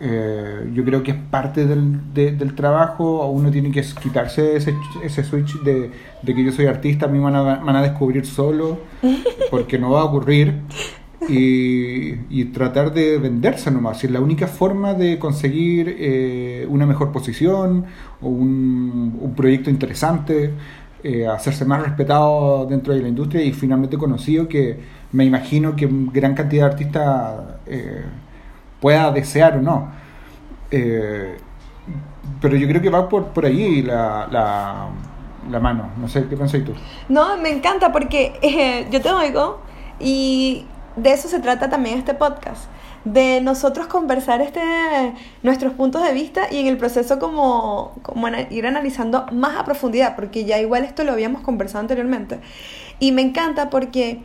[0.00, 4.74] Eh, yo creo que es parte del, de- del trabajo, uno tiene que quitarse ese,
[5.04, 7.82] ese switch de, de que yo soy artista, a mí me van a, van a
[7.82, 8.80] descubrir solo,
[9.50, 10.54] porque no va a ocurrir
[11.28, 14.02] y, y tratar de venderse nomás.
[14.04, 17.86] Es la única forma de conseguir eh, una mejor posición
[18.20, 20.52] o un, un proyecto interesante,
[21.04, 24.80] eh, hacerse más respetado dentro de la industria y finalmente conocido que
[25.12, 27.34] me imagino que gran cantidad de artistas
[27.66, 28.04] eh,
[28.80, 29.92] pueda desear o no.
[30.70, 31.36] Eh,
[32.40, 34.88] pero yo creo que va por, por ahí la, la,
[35.50, 35.90] la mano.
[35.98, 36.72] No sé, ¿qué pensáis tú?
[37.10, 39.60] No, me encanta porque eh, yo te oigo
[40.00, 42.64] y de eso se trata también este podcast.
[43.04, 44.62] De nosotros conversar este,
[45.42, 50.16] nuestros puntos de vista y en el proceso como, como ir analizando más a profundidad,
[50.16, 52.40] porque ya igual esto lo habíamos conversado anteriormente.
[53.00, 54.20] Y me encanta porque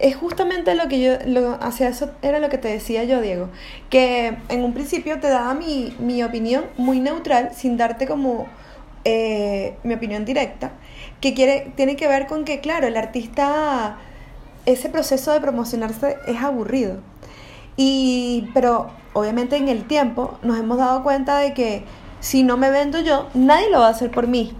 [0.00, 3.48] es justamente lo que yo, lo, hacia eso era lo que te decía yo, Diego,
[3.90, 8.46] que en un principio te daba mi, mi opinión muy neutral, sin darte como
[9.04, 10.72] eh, mi opinión directa,
[11.20, 13.98] que quiere, tiene que ver con que, claro, el artista,
[14.66, 16.98] ese proceso de promocionarse es aburrido.
[17.76, 21.84] Y, pero obviamente en el tiempo nos hemos dado cuenta de que
[22.20, 24.54] si no me vendo yo, nadie lo va a hacer por mí.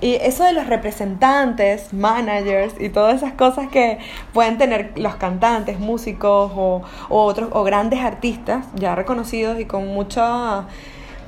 [0.00, 3.98] Y eso de los representantes, managers y todas esas cosas que
[4.32, 10.66] pueden tener los cantantes, músicos o, otros o grandes artistas ya reconocidos y con mucho,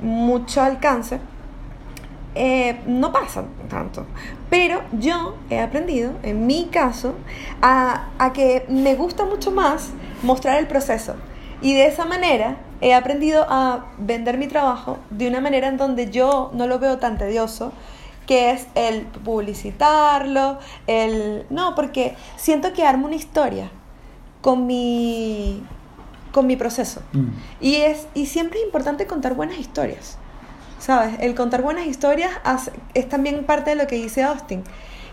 [0.01, 1.19] mucho alcance,
[2.35, 4.05] eh, no pasa tanto.
[4.49, 7.15] Pero yo he aprendido, en mi caso,
[7.61, 9.91] a, a que me gusta mucho más
[10.23, 11.15] mostrar el proceso.
[11.61, 16.09] Y de esa manera he aprendido a vender mi trabajo de una manera en donde
[16.09, 17.71] yo no lo veo tan tedioso,
[18.25, 21.45] que es el publicitarlo, el...
[21.49, 23.69] No, porque siento que armo una historia
[24.41, 25.63] con mi,
[26.31, 27.01] con mi proceso.
[27.13, 27.27] Mm.
[27.59, 30.17] Y, es, y siempre es importante contar buenas historias.
[30.81, 31.13] ¿Sabes?
[31.19, 32.31] El contar buenas historias
[32.95, 34.63] es también parte de lo que dice Austin,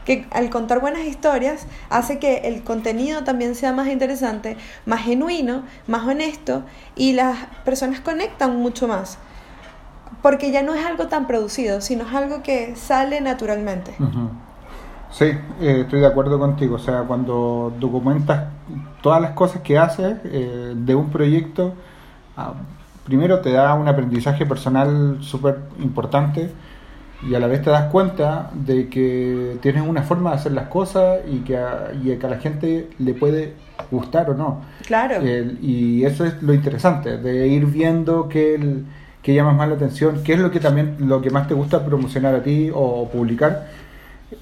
[0.07, 5.65] que al contar buenas historias hace que el contenido también sea más interesante, más genuino,
[5.87, 6.63] más honesto
[6.97, 9.19] y las personas conectan mucho más.
[10.23, 13.95] Porque ya no es algo tan producido, sino es algo que sale naturalmente.
[15.11, 16.77] Sí, eh, estoy de acuerdo contigo.
[16.77, 18.45] O sea, cuando documentas
[19.03, 21.75] todas las cosas que haces eh, de un proyecto,
[22.39, 22.55] ah,
[23.09, 26.51] primero te da un aprendizaje personal súper importante
[27.27, 30.69] y a la vez te das cuenta de que tienes una forma de hacer las
[30.69, 33.55] cosas y que a, y que a la gente le puede
[33.91, 34.61] gustar o no.
[34.87, 35.25] Claro.
[35.25, 38.83] y eso es lo interesante, de ir viendo qué,
[39.23, 41.85] qué llama más la atención, qué es lo que también lo que más te gusta
[41.85, 43.69] promocionar a ti o publicar.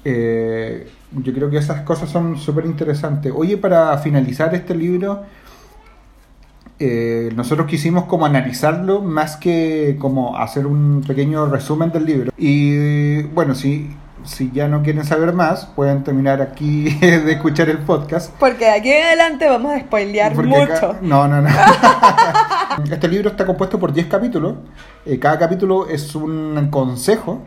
[0.03, 3.31] Eh, yo creo que esas cosas son súper interesantes.
[3.35, 5.23] Oye, para finalizar este libro,
[6.79, 12.31] eh, nosotros quisimos como analizarlo más que como hacer un pequeño resumen del libro.
[12.37, 17.79] Y bueno, si, si ya no quieren saber más, pueden terminar aquí de escuchar el
[17.79, 18.31] podcast.
[18.39, 20.97] Porque de aquí en adelante vamos a spoilear mucho.
[21.01, 21.49] no, no, no.
[22.91, 24.55] este libro está compuesto por 10 capítulos.
[25.03, 27.41] Eh, cada capítulo es un consejo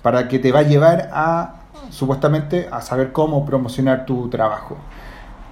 [0.00, 4.76] para que te va a llevar a, supuestamente, a saber cómo promocionar tu trabajo.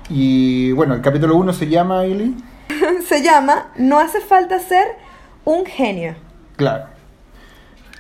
[0.09, 2.37] Y bueno, el capítulo 1 se llama, Ili
[3.07, 4.87] se llama No hace falta ser
[5.45, 6.15] un genio.
[6.57, 6.87] Claro.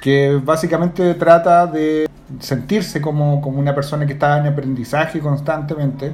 [0.00, 2.08] Que básicamente trata de
[2.40, 6.12] sentirse como, una persona que está en aprendizaje constantemente.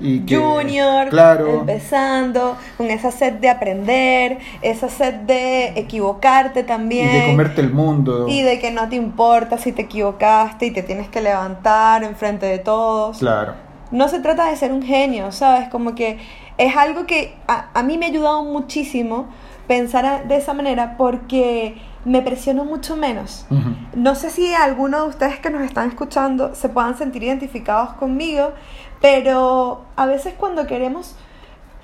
[0.00, 7.10] Y Junior, claro, empezando, con esa sed de aprender, esa sed de equivocarte también.
[7.10, 8.28] Y de comerte el mundo.
[8.28, 12.46] Y de que no te importa si te equivocaste y te tienes que levantar enfrente
[12.46, 13.18] de todos.
[13.18, 13.54] Claro.
[13.90, 15.68] No se trata de ser un genio, ¿sabes?
[15.68, 16.18] Como que
[16.58, 19.28] es algo que a, mí me ha ayudado muchísimo
[19.68, 23.46] pensar de esa manera porque me presiono mucho menos.
[23.94, 28.52] No sé si alguno de ustedes que nos están escuchando se puedan sentir identificados conmigo,
[29.00, 31.14] pero a veces cuando queremos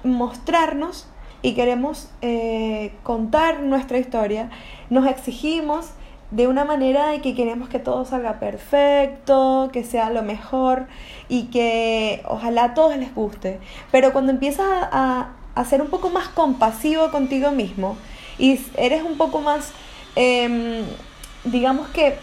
[0.03, 1.09] mostrarnos
[1.43, 4.51] y queremos eh, contar nuestra historia,
[4.91, 5.91] nos exigimos
[6.35, 10.87] de una manera de que queremos que todo salga perfecto, que sea lo mejor
[11.29, 13.61] y que ojalá a todos les guste.
[13.93, 15.29] Pero cuando empiezas a,
[15.65, 17.97] ser un poco más compasivo contigo mismo
[18.37, 19.71] y eres un poco más,
[20.17, 20.83] em,
[21.45, 22.17] digamos que,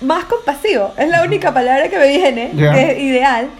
[0.00, 3.50] más compasivo, es la única palabra que me viene, que es ideal.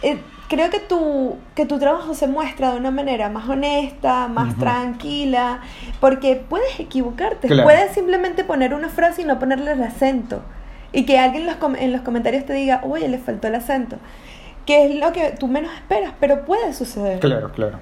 [0.00, 4.56] Eh, creo que tu, que tu trabajo se muestra de una manera más honesta, más
[4.56, 5.60] tranquila,
[6.00, 10.42] porque puedes equivocarte, puedes simplemente poner una frase y no ponerle el acento.
[10.92, 13.96] Y que alguien en los comentarios te diga, oye, le faltó el acento.
[14.64, 17.20] Que es lo que tú menos esperas, pero puede suceder.
[17.20, 17.78] Claro, claro.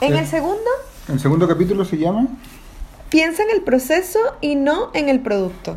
[0.00, 0.70] En el segundo...
[1.08, 2.26] El segundo capítulo se llama...
[3.10, 5.76] Piensa en el proceso y no en el producto.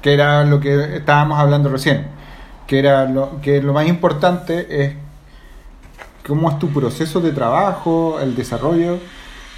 [0.00, 2.06] Que era lo que estábamos hablando recién.
[2.68, 4.94] Que era lo que lo más importante es
[6.26, 8.98] cómo es tu proceso de trabajo, el desarrollo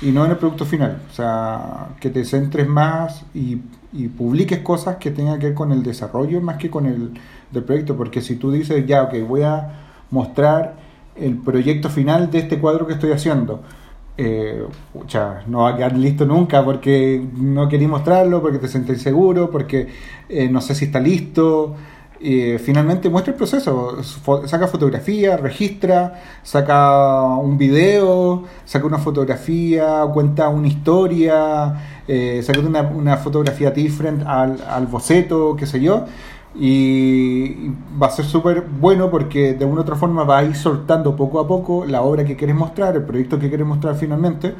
[0.02, 1.02] y no en el producto final.
[1.10, 3.60] O sea, que te centres más y,
[4.18, 7.12] publiques cosas que tengan que ver con el desarrollo más que con el
[7.52, 7.96] del proyecto.
[7.96, 9.72] Porque si tú dices, ya, ok, voy a
[10.10, 10.74] mostrar
[11.16, 13.62] el proyecto final de este cuadro que estoy haciendo,
[14.16, 19.02] eh, pucha, no va a quedar listo nunca porque no queréis mostrarlo, porque te sentís
[19.02, 19.88] seguro, porque
[20.28, 21.76] eh, no sé si está listo.
[22.26, 24.02] Eh, finalmente muestra el proceso,
[24.46, 32.80] saca fotografía, registra, saca un video, saca una fotografía, cuenta una historia, eh, saca una,
[32.80, 36.06] una fotografía different al, al boceto, qué sé yo,
[36.54, 37.68] y
[38.02, 41.14] va a ser súper bueno porque de una u otra forma va a ir soltando
[41.14, 44.54] poco a poco la obra que quieres mostrar, el proyecto que quieres mostrar finalmente,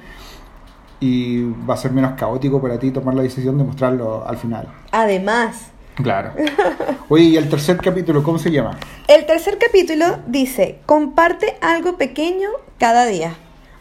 [1.00, 4.68] y va a ser menos caótico para ti tomar la decisión de mostrarlo al final.
[4.92, 6.32] Además, Claro.
[7.08, 8.78] Oye, ¿y el tercer capítulo cómo se llama?
[9.06, 13.34] el tercer capítulo dice, comparte algo pequeño cada día.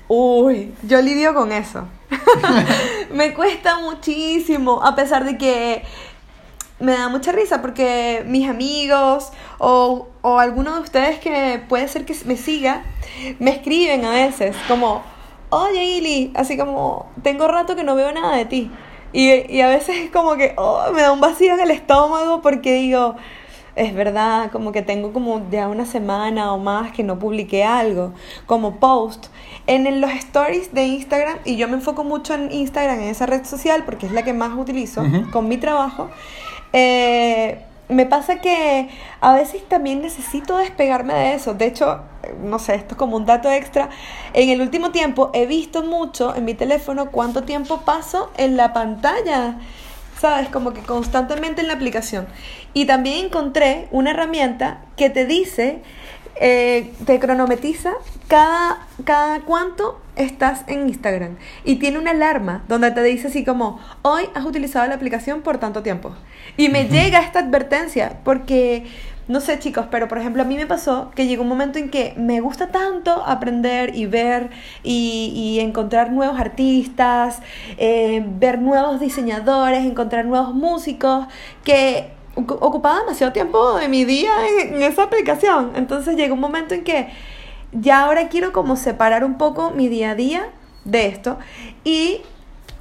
[0.08, 1.88] Uy, yo lidio con eso.
[3.14, 5.84] me cuesta muchísimo, a pesar de que
[6.80, 12.06] me da mucha risa porque mis amigos o, o alguno de ustedes que puede ser
[12.06, 12.84] que me siga,
[13.40, 15.02] me escriben a veces como,
[15.50, 18.72] oye Ili, así como, tengo rato que no veo nada de ti.
[19.14, 22.42] Y, y a veces es como que oh, me da un vacío en el estómago
[22.42, 23.16] porque digo,
[23.76, 28.14] es verdad, como que tengo como ya una semana o más que no publiqué algo,
[28.46, 29.28] como post.
[29.66, 33.46] En los stories de Instagram, y yo me enfoco mucho en Instagram, en esa red
[33.46, 36.10] social, porque es la que más utilizo con mi trabajo,
[36.74, 38.90] eh, me pasa que
[39.22, 41.54] a veces también necesito despegarme de eso.
[41.54, 42.02] De hecho,
[42.42, 43.90] no sé, esto es como un dato extra.
[44.34, 48.74] En el último tiempo he visto mucho en mi teléfono cuánto tiempo paso en la
[48.74, 49.58] pantalla.
[50.20, 50.48] ¿Sabes?
[50.48, 52.28] Como que constantemente en la aplicación.
[52.74, 55.82] Y también encontré una herramienta que te dice,
[56.36, 57.94] eh, te cronometriza
[58.28, 61.38] cada, cada cuánto estás en Instagram.
[61.64, 65.58] Y tiene una alarma donde te dice así como, hoy has utilizado la aplicación por
[65.58, 66.12] tanto tiempo.
[66.58, 68.86] Y me llega esta advertencia porque,
[69.28, 71.90] no sé chicos, pero por ejemplo a mí me pasó que llegó un momento en
[71.90, 74.50] que me gusta tanto aprender y ver
[74.84, 77.42] y, y encontrar nuevos artistas,
[77.78, 81.28] eh, ver nuevos diseñadores, encontrar nuevos músicos,
[81.64, 84.32] que ocupaba demasiado tiempo de mi día
[84.62, 85.72] en, esa aplicación.
[85.76, 87.10] Entonces llegó un momento en que
[87.72, 90.50] ya ahora quiero como separar un poco mi día a día
[90.86, 91.38] de esto
[91.84, 92.22] y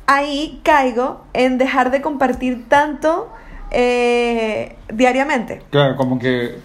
[0.06, 3.30] ahí caigo en dejar de compartir tanto
[3.70, 5.62] eh, diariamente.
[5.70, 6.56] Claro, como que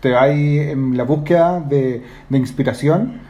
[0.00, 3.29] te vas en la búsqueda de, de inspiración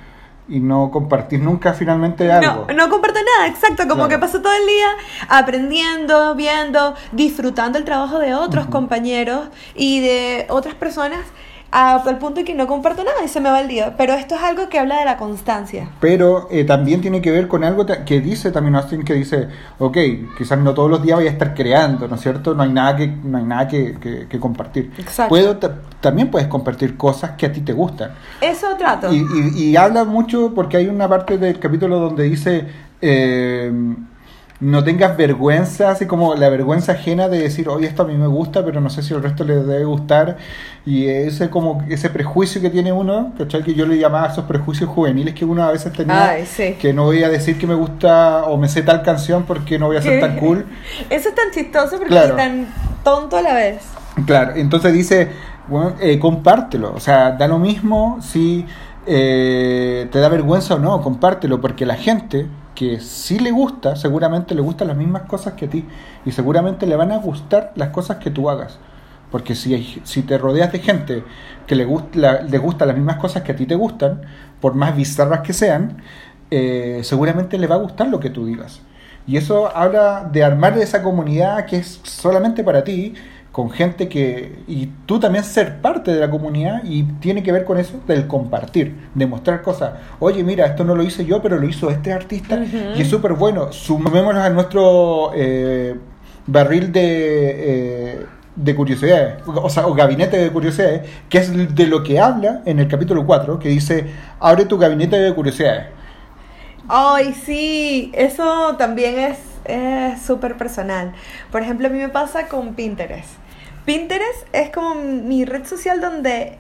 [0.51, 2.67] y no compartir nunca finalmente algo.
[2.69, 4.09] No, no comparto nada, exacto, como Claro.
[4.09, 4.89] que paso todo el día
[5.29, 11.21] aprendiendo, viendo, disfrutando el trabajo de otros compañeros y de otras personas
[11.73, 13.95] a tal punto que no comparto nada y se me va el día.
[13.97, 15.89] Pero esto es algo que habla de la constancia.
[16.01, 19.49] Pero eh, también tiene que ver con algo que dice también Austin, que dice,
[19.79, 19.97] ok,
[20.37, 22.55] quizás no todos los días vaya a estar creando, ¿no es cierto?
[22.55, 24.93] No hay nada que, no hay nada que, que- que compartir.
[24.99, 25.29] Exacto.
[25.29, 25.57] Puedo,
[26.01, 28.13] también puedes compartir cosas que a ti te gustan.
[28.41, 29.13] Eso trato.
[29.13, 29.19] Y,
[29.55, 32.67] y- y habla mucho porque hay una parte del capítulo donde dice
[33.03, 33.73] eh,
[34.61, 38.27] no tengas vergüenza, así como la vergüenza ajena de decir, oye, esto a mí me
[38.27, 40.37] gusta, pero no sé si al resto le debe gustar.
[40.85, 43.63] Y ese como ese prejuicio que tiene uno, ¿cachai?
[43.63, 46.77] Que yo le llamaba esos prejuicios juveniles que uno a veces tenía, Ay, sí.
[46.79, 49.87] que no voy a decir que me gusta o me sé tal canción porque no
[49.87, 50.67] voy a ser tan cool.
[51.09, 52.31] Eso es tan chistoso porque Claro.
[52.31, 52.67] es tan
[53.03, 53.79] tonto a la vez.
[54.27, 55.29] Claro, entonces dice,
[55.67, 58.67] bueno, eh, compártelo, o sea, da lo mismo si
[59.07, 64.55] eh, te da vergüenza o no, compártelo, porque la gente que sí le gusta, seguramente
[64.55, 65.85] le gustan las mismas cosas que a ti,
[66.25, 68.79] y seguramente le van a gustar las cosas que tú hagas,
[69.31, 71.25] porque si, si te rodeas de gente
[71.67, 74.23] que le, gust, la- le gustan las mismas cosas que a ti te gustan,
[74.61, 75.99] por más bizarras que sean,
[76.51, 78.83] eh, seguramente le va a gustar lo que tú digas.
[79.27, 83.15] Y eso habla de armar esa comunidad que es solamente para ti,
[83.53, 84.63] con gente que...
[84.69, 88.27] Y tú también ser parte de la comunidad y tiene que ver con eso del
[88.27, 89.95] compartir, de mostrar cosas.
[90.21, 92.63] Oye, mira, esto no lo hice yo, pero lo hizo este artista
[92.97, 93.73] y es súper bueno.
[93.73, 95.97] Sumémonos a nuestro eh,
[96.47, 97.01] barril de...
[97.03, 98.27] eh,
[98.57, 102.79] de curiosidades, o sea, o gabinete de curiosidades, que es de lo que habla en
[102.79, 104.07] el capítulo 4, que dice,
[104.39, 105.87] abre tu gabinete de curiosidades.
[106.89, 109.39] Ay, sí, eso también es
[109.71, 111.13] es súper personal.
[111.51, 113.31] Por ejemplo, a mí me pasa con Pinterest.
[113.85, 116.59] Pinterest es como mi red social donde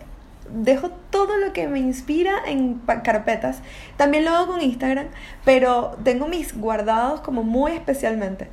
[0.53, 3.61] dejo todo lo que me inspira en carpetas.
[3.97, 5.07] También lo hago con Instagram,
[5.45, 8.49] pero tengo mis guardados como muy especialmente.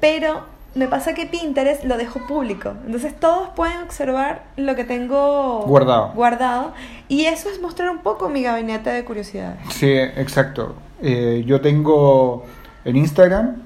[0.00, 0.42] Pero
[0.74, 2.74] me pasa que Pinterest lo dejo público.
[2.86, 6.12] Entonces todos pueden observar lo que tengo Guardado.
[6.14, 6.72] guardado.
[7.08, 9.58] Y eso es mostrar un poco mi gabinete de curiosidades.
[9.70, 10.74] Sí, exacto.
[11.02, 12.44] Eh, yo tengo
[12.84, 13.63] en Instagram,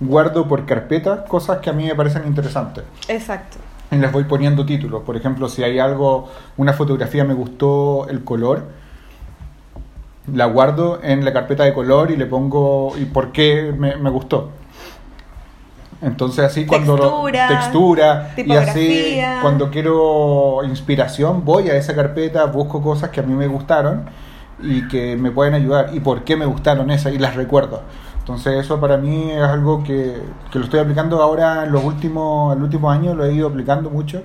[0.00, 2.84] guardo por carpetas cosas que a mí me parecen interesantes.
[3.08, 3.58] Exacto.
[3.90, 5.02] Y les voy poniendo títulos.
[5.02, 8.68] Por ejemplo, si hay algo, una fotografía me gustó el color,
[10.32, 14.10] la guardo en la carpeta de color y le pongo y por qué me, me
[14.10, 14.50] gustó.
[16.02, 22.82] Entonces así cuando Textura, textura y así cuando quiero inspiración voy a esa carpeta, busco
[22.82, 24.04] cosas que a mí me gustaron
[24.62, 27.82] y que me pueden ayudar y por qué me gustaron esas y las recuerdo.
[28.30, 30.22] Entonces eso para mí es algo que,
[30.52, 33.48] que lo estoy aplicando ahora en los últimos, en los últimos años, lo he ido
[33.48, 34.22] aplicando mucho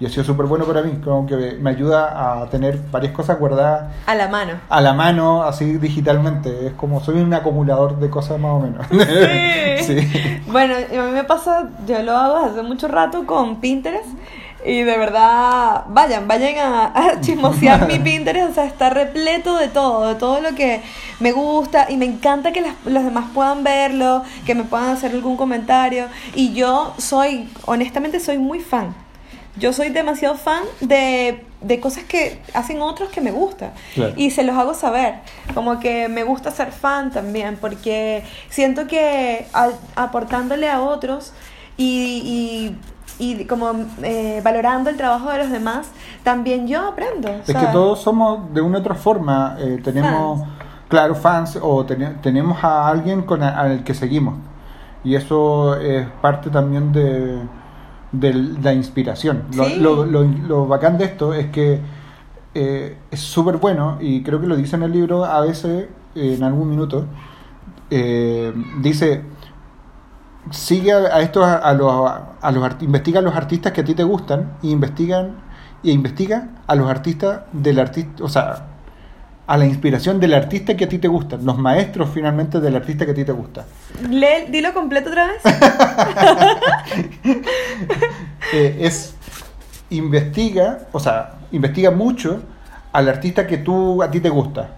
[0.00, 3.38] y ha sido súper bueno para mí, como que me ayuda a tener varias cosas
[3.38, 4.54] guardadas A la mano.
[4.68, 6.68] a la mano, así digitalmente.
[6.68, 8.86] Es como soy un acumulador de cosas más o menos.
[8.90, 8.98] Sí.
[9.88, 9.96] Sí.
[10.48, 14.08] Bueno, a mí me pasa, yo lo hago hace mucho rato con Pinterest.
[14.66, 19.68] Y de verdad, vayan, vayan a, a chismosear mi Pinterest, o sea, está repleto de
[19.68, 20.82] todo, de todo lo que
[21.20, 25.12] me gusta y me encanta que las- los demás puedan verlo, que me puedan hacer
[25.12, 26.06] algún comentario.
[26.34, 28.94] Y yo soy, honestamente, soy muy fan.
[29.56, 33.72] Yo soy demasiado fan de, de cosas que hacen otros que me gustan.
[33.94, 34.12] Claro.
[34.16, 35.14] Y se los hago saber.
[35.54, 39.46] Como que me gusta ser fan también, porque siento que
[39.96, 41.32] aportándole a otros
[41.76, 42.76] y, y,
[43.18, 43.70] y como
[44.02, 45.90] eh, valorando el trabajo de los demás,
[46.22, 47.28] también yo aprendo.
[47.28, 50.52] Es que todos somos de una u otra forma, eh, tenemos, Fans.
[50.88, 54.34] claro, fans o tene- tenemos a alguien con a- al que seguimos.
[55.04, 57.38] Y eso es parte también de,
[58.12, 59.44] de la inspiración.
[59.54, 59.76] Lo, Sí.
[59.76, 61.80] lo, lo- lo bacán de esto es que
[62.54, 66.42] eh, es súper bueno y creo que lo dice en el libro a veces, en
[66.42, 67.04] algún minuto,
[67.90, 69.22] eh, dice,
[70.50, 74.04] sigue a, estos, a, los, a los investiga a los artistas que a ti te
[74.04, 75.36] gustan y investigan
[75.82, 78.64] y investiga a los artistas del artista, o sea,
[79.46, 83.06] a la inspiración del artista que a ti te gusta, los maestros finalmente del artista
[83.06, 83.64] que a ti te gusta.
[84.10, 85.42] Lee- dilo completo otra vez.
[88.52, 89.14] Eh, es
[89.90, 92.40] investiga, o sea, investiga mucho
[92.92, 94.77] al artista que tú a ti te gusta.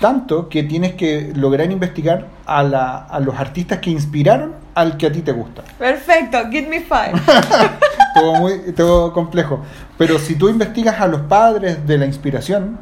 [0.00, 5.06] Tanto que tienes que lograr investigar a, la, a los artistas que inspiraron al que
[5.06, 5.62] a ti te gusta.
[5.78, 7.12] Perfecto, give me five.
[8.14, 9.60] todo muy todo complejo.
[9.98, 12.78] Pero si tú investigas a los padres de la inspiración,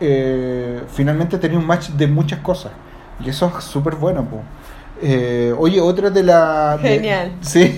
[0.00, 2.72] eh, finalmente tenés un match de muchas cosas.
[3.24, 4.24] Y eso es súper bueno.
[4.24, 4.40] po.
[5.00, 6.76] Eh, oye, otra de la...
[6.82, 7.32] de- Genial.
[7.40, 7.74] sí.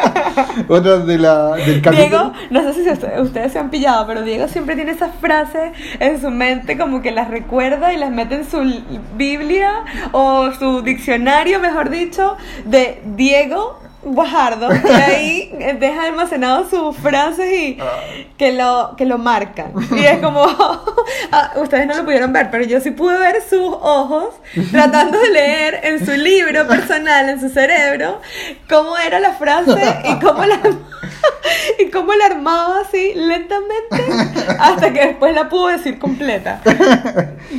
[0.68, 2.08] otra de la, del capítulo.
[2.08, 5.72] Diego, no sé si ustedes, ustedes se han pillado, pero Diego siempre tiene esas frases
[5.98, 8.84] en su mente como que las recuerda y las mete en su li-
[9.16, 14.68] Biblia o su diccionario, mejor dicho, de Diego Guajardo.
[14.72, 17.78] Y ahí deja almacenadas sus frases y
[18.38, 19.72] que lo, que lo marcan.
[19.92, 20.44] Y es como,
[21.32, 24.34] ah, ustedes no lo pudieron ver, pero yo sí pude ver sus ojos
[24.70, 28.20] tratando de leer en su libro personal, en su cerebro,
[28.68, 30.60] cómo era la frase y cómo la,
[31.78, 33.96] y cómo la armaba así lentamente
[34.58, 36.60] hasta que después la pudo decir completa.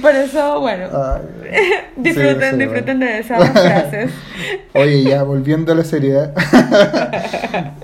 [0.02, 1.22] Por eso, bueno, Ay,
[1.96, 4.12] disfruten, sí, sí, disfruten de esas frases.
[4.74, 6.34] Oye, ya volviendo a la seriedad.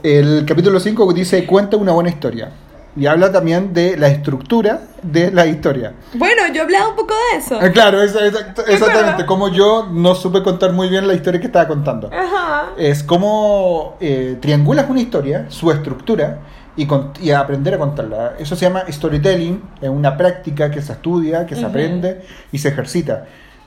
[0.03, 2.49] el capítulo 5 dice, cuenta una buena historia.
[2.97, 5.93] Y habla también de la estructura de la historia.
[6.15, 7.59] Bueno, yo hablaba un poco de eso.
[7.61, 9.25] Ah, Claro, exactamente.
[9.25, 12.09] Como yo no supe contar muy bien la historia que estaba contando.
[12.11, 12.69] Ajá.
[12.77, 16.39] Es como eh, triangulas una historia, su estructura,
[16.75, 18.33] y, con- y aprender a contarla.
[18.39, 22.69] Eso se llama storytelling, es una práctica que se estudia, que se aprende y se
[22.69, 23.25] ejercita.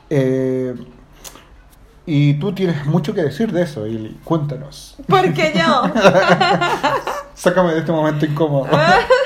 [0.09, 0.75] Eh,
[2.07, 4.97] y tú tienes mucho que decir de eso, y cuéntanos.
[5.09, 5.83] Porque yo.
[7.35, 8.67] Sácame de este momento incómodo.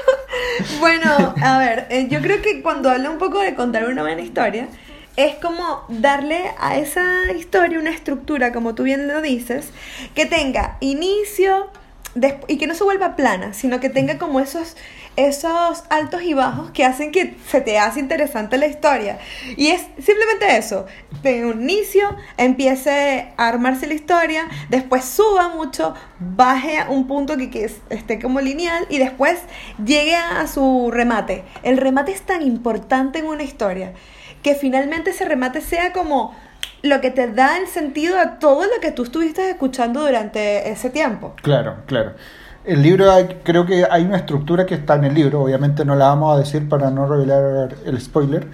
[0.80, 4.22] Bueno, a ver, eh, yo creo que cuando hablo un poco de contar una buena
[4.22, 4.68] historia,
[5.16, 9.70] es como darle a esa historia una estructura, como tú bien lo dices,
[10.14, 11.70] que tenga inicio
[12.48, 14.76] y que no se vuelva plana, sino que tenga como esos,
[15.16, 19.18] esos altos y bajos que hacen que se te hace interesante la historia.
[19.56, 20.86] Y es simplemente eso,
[21.22, 27.36] tenga un inicio, empiece a armarse la historia, después suba mucho, baje a un punto
[27.36, 29.38] que, que es- esté como lineal y después
[29.84, 31.44] llegue a su remate.
[31.62, 33.92] El remate es tan importante en una historia
[34.42, 36.34] que finalmente ese remate sea como
[36.82, 40.90] lo que te da el sentido a todo lo que tú estuviste escuchando durante ese
[40.90, 41.34] tiempo.
[41.42, 42.14] Claro, claro.
[42.64, 43.06] El libro,
[43.42, 46.38] creo que hay una estructura que está en el libro, obviamente no la vamos a
[46.38, 48.46] decir para no revelar el spoiler,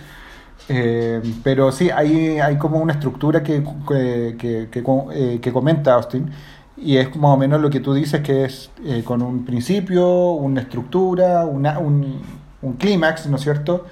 [0.69, 5.95] eh, pero sí, hay, hay como una estructura que, que, que- que eh, que comenta
[5.95, 6.31] Austin
[6.77, 10.33] y es más o menos lo que tú dices que es eh, con un principio,
[10.33, 12.21] una estructura, una, un,
[12.63, 13.87] un clímax, ¿no es cierto?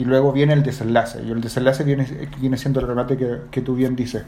[0.00, 2.06] Y luego viene el desenlace, y el desenlace viene,
[2.38, 3.18] viene siendo el remate
[3.50, 4.22] que, tú bien dices.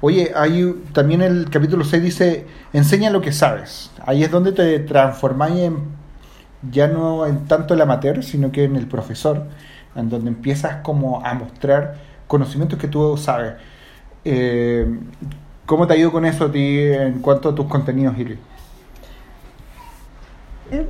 [0.00, 3.90] Oye, hay también el capítulo 6 dice, enseña lo que sabes.
[4.06, 5.80] Ahí es donde te transformáis en,
[6.72, 9.44] ya no en tanto el amateur, sino que en el profesor.
[9.94, 13.52] en donde empiezas como a mostrar conocimientos que tú sabes.
[14.24, 14.86] Eh,
[15.66, 18.38] ¿Cómo te ha ido con eso a ti en cuanto a tus contenidos, Gili?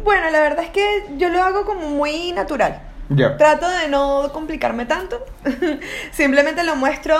[0.04, 2.87] Bueno, la verdad es que yo lo hago como muy natural.
[3.16, 5.24] Trato de no complicarme tanto.
[6.12, 7.16] Simplemente lo muestro.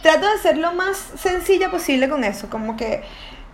[0.00, 2.48] Trato de ser lo más sencilla posible con eso.
[2.48, 3.02] Como que,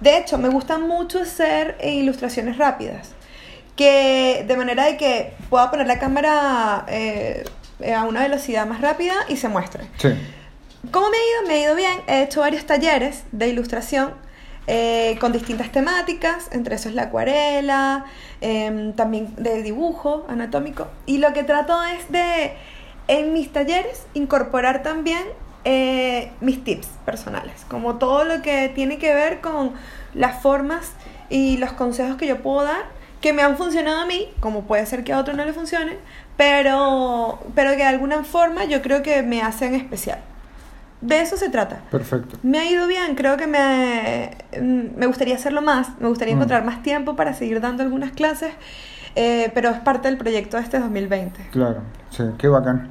[0.01, 3.15] de hecho, me gusta mucho hacer ilustraciones rápidas.
[3.77, 7.45] Que de manera de que pueda poner la cámara eh,
[7.95, 9.85] a una velocidad más rápida y se muestre.
[9.97, 10.11] Sí.
[10.91, 11.49] ¿Cómo me ha ido?
[11.49, 12.01] Me ha ido bien.
[12.07, 14.13] He hecho varios talleres de ilustración
[14.71, 18.05] eh, con distintas temáticas, entre eso es la acuarela,
[18.41, 20.89] em, también de dibujo anatómico.
[21.07, 22.53] Y lo que trato es de,
[23.09, 25.23] en mis talleres, incorporar también
[25.65, 29.73] eh, mis tips personales, como todo lo que tiene que ver con
[30.15, 30.93] las formas
[31.31, 32.87] y los consejos que yo puedo dar,
[33.21, 35.99] que me han funcionado a mí, como puede ser que a otros no le funcionen,
[36.37, 40.21] pero, pero que de alguna forma yo creo que me hacen especial.
[41.01, 41.81] De eso se trata.
[41.91, 42.39] Perfecto.
[42.43, 44.31] Me ha ido bien, creo que me,
[44.61, 46.39] me gustaría hacerlo más, me gustaría Mm.
[46.39, 48.53] encontrar más tiempo para seguir dando algunas clases,
[49.15, 51.41] eh, pero es parte del proyecto de este 2020.
[51.53, 52.89] Claro, sí, qué bacán.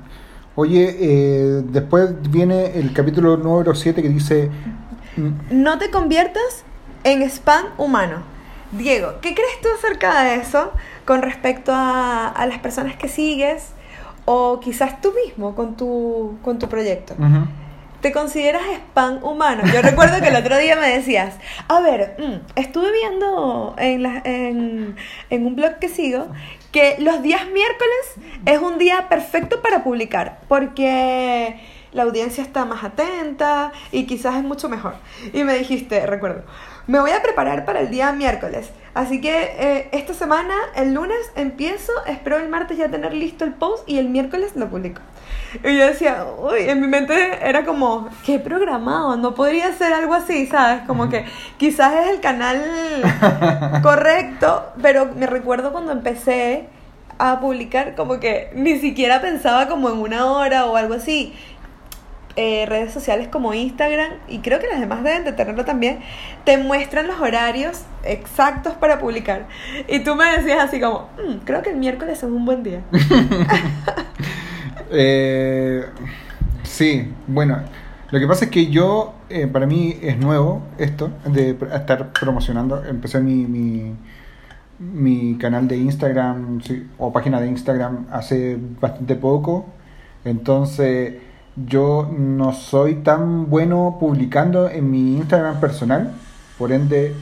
[0.55, 4.49] Oye, eh, después viene el capítulo número 7 que dice...
[5.17, 5.29] mm,
[5.63, 6.63] No te conviertas
[7.03, 8.17] en spam humano.
[8.71, 10.71] Diego, ¿qué crees tú acerca de eso
[11.05, 13.71] con respecto a, a las personas que sigues
[14.25, 17.13] o quizás tú mismo con tu, con tu proyecto?
[17.15, 17.45] ujú.
[18.07, 19.63] ¿Te consideras spam humano?
[19.73, 21.35] Yo recuerdo que el otro día me decías,
[21.67, 24.95] a ver, mm, estuve viendo en,
[25.29, 26.29] un blog que sigo
[26.71, 31.59] que los días miércoles es un día perfecto para publicar, porque
[31.91, 34.95] la audiencia está más atenta y quizás es mucho mejor.
[35.33, 36.45] Y me dijiste, recuerdo,
[36.87, 38.69] me voy a preparar para el día miércoles.
[38.93, 43.51] Así que eh, esta semana, el lunes, empiezo, espero el martes ya tener listo el
[43.51, 45.01] post y el miércoles lo publico.
[45.63, 50.13] Y yo decía, uy, en mi mente era como, qué programado, no podría ser algo
[50.13, 50.81] así, ¿sabes?
[50.85, 51.25] Como que
[51.57, 52.61] quizás es el canal
[53.81, 56.67] correcto, pero me recuerdo cuando empecé
[57.19, 61.33] a publicar, como que ni siquiera pensaba como en una hora o algo así.
[62.39, 66.01] Eh, redes sociales como Instagram, y creo que las demás deben de tenerlo también,
[66.43, 69.47] te muestran los horarios exactos para publicar.
[69.87, 72.81] Y tú me decías así como, "Mm, creo que el miércoles es un buen día.
[74.91, 75.85] Eh,
[76.63, 77.59] sí, bueno,
[78.11, 82.83] lo que pasa es que yo, eh, para mí es nuevo esto de estar promocionando.
[82.85, 83.95] Empecé mi,
[84.79, 86.61] mi, canal de Instagram
[86.97, 89.65] o página de Instagram hace bastante poco.
[90.23, 91.15] Entonces,
[91.55, 96.13] yo no soy tan bueno publicando en mi Instagram personal.
[96.57, 97.13] Por ende,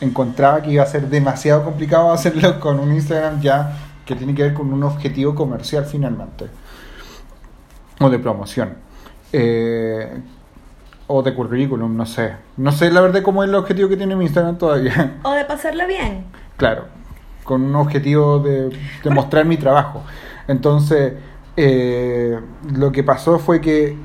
[0.00, 3.76] encontraba que iba a ser demasiado complicado hacerlo con un Instagram ya
[4.06, 6.46] que tiene que ver con un objetivo comercial finalmente
[8.00, 8.74] o de promoción
[9.32, 10.20] eh,
[11.06, 12.32] o de currículum, no sé.
[12.56, 15.18] No sé la verdad cómo es el objetivo que tiene mi Instagram todavía.
[15.22, 16.24] O de pasarla bien.
[16.56, 16.86] claro,
[17.44, 18.70] con un objetivo de,
[19.04, 20.02] de mostrar mi trabajo.
[20.48, 21.12] Entonces,
[21.56, 22.38] eh,
[22.74, 23.96] lo que pasó fue que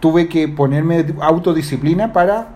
[0.00, 2.48] tuve que ponerme autodisciplina para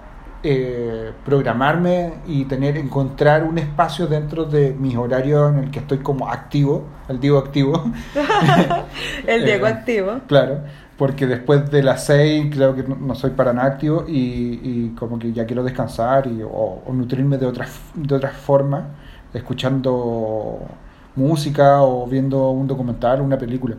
[0.42, 5.98] eh, programarme y tener encontrar un espacio dentro de mis horarios en el que estoy
[5.98, 7.84] como activo, el Diego activo.
[9.26, 10.20] El Diego Eh, activo.
[10.26, 10.64] Claro,
[10.96, 14.94] porque después de las 6 creo que no, no soy para nada activo y, y
[14.94, 16.48] como que ya quiero descansar y, o,
[16.86, 18.84] o nutrirme de otras de otras formas,
[19.32, 20.80] escuchando
[21.14, 23.76] música o viendo un documental, una película.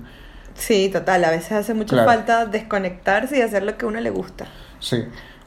[0.53, 1.23] Sí, total.
[1.25, 2.03] A veces hace mucha Claro.
[2.03, 4.53] falta desconectarse y hacer lo que a uno le gusta.
[4.79, 5.03] Sí.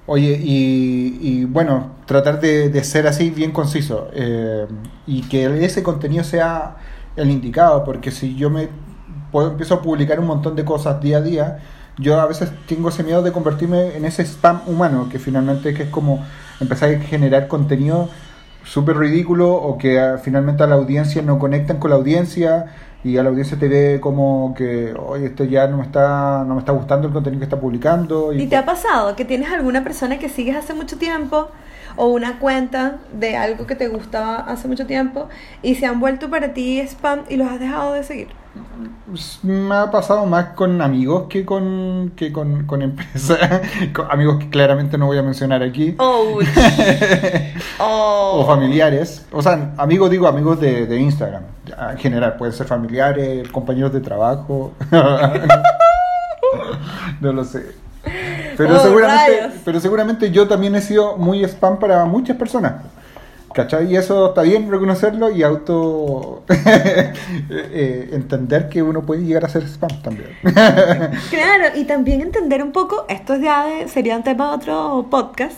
[0.07, 4.67] Oye, y, y bueno, tratar de, de ser así bien conciso eh,
[5.07, 6.77] y que ese contenido sea
[7.15, 8.69] el indicado, porque si yo me
[9.31, 11.59] puedo, empiezo a publicar un montón de cosas día a día,
[11.99, 15.85] yo a veces tengo ese miedo de convertirme en ese spam humano, que finalmente que
[15.85, 16.25] es como
[16.61, 18.09] empezar a generar contenido
[18.65, 22.67] súper ridículo o que ah, finalmente a la audiencia no conectan con la audiencia
[23.05, 26.55] y a la audiencia te ve como que, oye, esto ya no me está, no
[26.55, 28.33] me está gustando el contenido que está publicando.
[28.33, 31.49] ¿Y te ha pasado que tienes alguna persona que sigues hace mucho tiempo
[31.97, 35.29] o una cuenta de algo que te gustaba hace mucho tiempo
[35.63, 38.42] y se han vuelto para ti spam y los has dejado de seguir?
[39.43, 43.39] Me ha pasado más con amigos que con, que con, con empresas.
[43.95, 45.95] Con amigos que claramente no voy a mencionar aquí.
[45.99, 46.47] Ouch.
[47.85, 48.41] Oh.
[48.43, 49.27] O familiares.
[49.33, 51.43] O sea, amigos digo amigos de, de Instagram.
[51.91, 54.73] En general, pueden ser familiares, compañeros de trabajo.
[57.21, 57.75] no lo sé.
[58.57, 59.55] Pero Oh, seguramente, rayos.
[59.65, 62.75] pero seguramente yo también he sido muy spam para muchas personas.
[63.55, 63.93] ¿Cachai?
[63.93, 69.63] Y eso está bien reconocerlo y auto eh, entender que uno puede llegar a hacer
[69.65, 70.31] spam también.
[71.31, 75.57] Claro, y también entender un poco, esto ya de- sería un tema de otro podcast,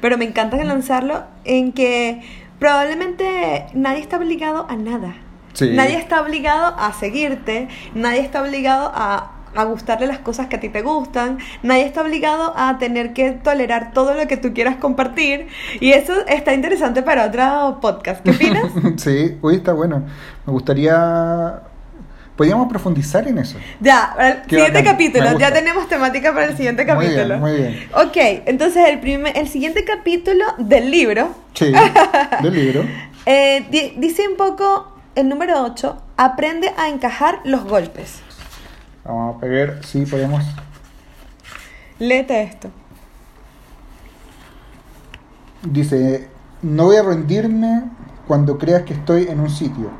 [0.00, 2.22] pero me encanta lanzarlo en que
[2.58, 5.14] probablemente nadie está obligado a nada.
[5.52, 5.70] Sí.
[5.74, 10.60] Nadie está obligado a seguirte, nadie está obligado a, a gustarle las cosas que a
[10.60, 14.76] ti te gustan, nadie está obligado a tener que tolerar todo lo que tú quieras
[14.76, 15.48] compartir.
[15.80, 18.22] Y eso está interesante para otro podcast.
[18.22, 18.64] ¿Qué opinas?
[19.02, 20.02] sí, uy, está bueno.
[20.46, 21.60] Me gustaría...
[22.36, 23.56] Podríamos profundizar en eso.
[23.80, 27.38] Ya, el Qué siguiente bacán, capítulo, ya tenemos temática para el siguiente Muy bien, capítulo.
[27.38, 27.88] muy bien.
[27.94, 31.72] Ok, entonces el, primer, el siguiente capítulo del libro Sí,
[32.42, 32.84] del libro.
[33.24, 38.20] eh, di- dice un poco el número 8, aprende a encajar los golpes.
[39.06, 40.44] Vamos a ver si podemos...
[41.98, 42.68] Léete esto.
[45.62, 46.28] Dice,
[46.62, 47.84] no voy a rendirme
[48.26, 49.90] cuando creas que estoy en un sitio.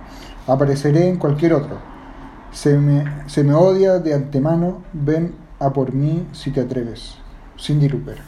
[0.47, 1.79] Apareceré en cualquier otro.
[2.51, 4.83] Se me, se me odia de antemano.
[4.93, 7.19] Ven a por mí si te atreves.
[7.59, 8.21] Cindy Looper.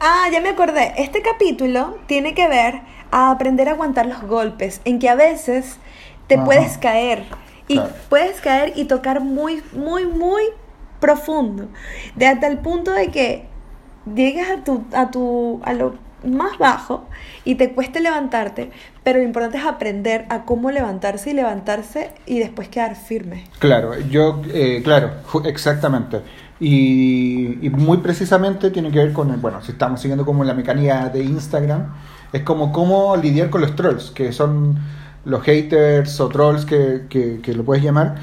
[0.00, 0.94] Ah, ya me acordé.
[0.98, 2.80] Este capítulo tiene que ver
[3.10, 5.78] a aprender a aguantar los golpes, en que a veces
[6.26, 6.44] te Ajá.
[6.44, 7.24] puedes caer
[7.68, 7.90] y Claro.
[8.08, 10.42] puedes caer y tocar muy, muy, muy
[11.00, 11.68] profundo,
[12.14, 13.46] de hasta el punto de que
[14.14, 15.94] llegues a tu, a tu, a lo
[16.24, 17.04] más bajo
[17.44, 18.70] y te cueste levantarte,
[19.04, 23.44] pero lo importante es aprender a cómo levantarse y levantarse y después quedar firme.
[23.58, 25.10] Claro, yo, eh, claro,
[25.44, 26.20] exactamente.
[26.58, 30.54] Y, y muy precisamente tiene que ver con, el- bueno, si estamos siguiendo como la
[30.54, 31.92] mecánica de Instagram,
[32.32, 34.76] es como cómo lidiar con los trolls, que son
[35.26, 38.14] los haters o trolls que, que, que lo puedes llamar,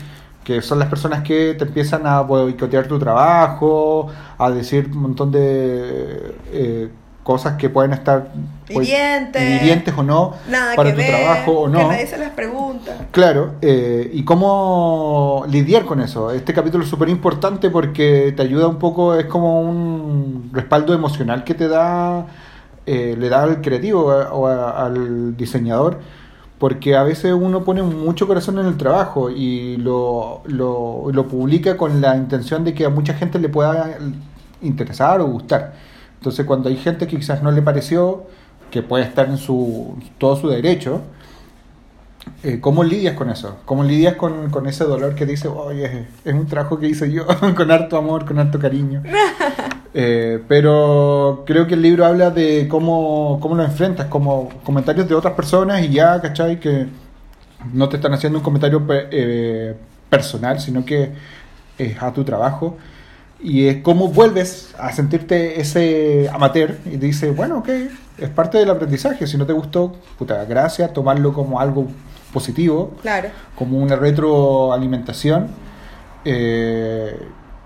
[0.44, 5.32] que son las personas que te empiezan a boicotear tu trabajo, a decir un montón
[5.32, 6.90] de eh,
[7.24, 8.28] cosas que pueden estar
[8.70, 9.42] Hirientes.
[9.62, 11.90] hirientes o no Nada para que tu ver, trabajo o no.
[11.90, 12.92] que se las pregunta.
[13.12, 16.32] Claro, eh, y cómo lidiar con eso.
[16.32, 21.44] Este capítulo es súper importante porque te ayuda un poco, es como un respaldo emocional
[21.46, 22.26] que te da,
[22.86, 26.00] eh, le da al creativo a- o a- al diseñador,
[26.64, 32.00] porque a veces uno pone mucho corazón en el trabajo y lo, lo, publica con
[32.00, 33.98] la intención de que a mucha gente le pueda
[34.62, 35.74] interesar o gustar.
[36.20, 38.28] Entonces cuando hay gente que quizás no le pareció,
[38.72, 41.02] que puede estar en su todo su derecho,
[42.44, 43.58] eh, ¿Cómo lidias con eso?
[43.66, 47.12] ¿Cómo lidias con, con ese dolor que dice, oye, es, es un trabajo que hice
[47.12, 47.26] yo
[47.58, 49.04] con harto amor, con harto cariño?
[49.96, 55.14] Eh, pero creo que el libro habla de cómo, cómo lo enfrentas, como comentarios de
[55.16, 56.60] otras personas y ya, ¿cachai?
[56.60, 56.88] Que
[57.74, 59.76] no te están haciendo un comentario eh,
[60.10, 61.12] personal, sino que
[61.78, 62.76] es a tu trabajo.
[63.40, 67.70] Y es cómo vuelves a sentirte ese amateur y dices, bueno, ok,
[68.18, 69.28] es parte del aprendizaje.
[69.28, 71.88] Si no te gustó, puta, gracias, tomarlo como algo
[72.32, 73.30] positivo, Claro.
[73.56, 75.48] como una retroalimentación.
[76.26, 77.20] eh,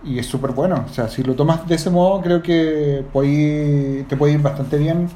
[0.07, 0.85] y es súper bueno.
[0.89, 4.77] O sea, si lo tomas de ese modo, creo que puede- te puede ir bastante
[4.77, 5.09] bien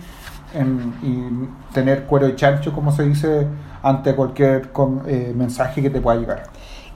[0.53, 3.47] en- y tener cuero de chancho, como se dice,
[3.83, 6.43] ante cualquier con- eh, mensaje que te pueda llegar.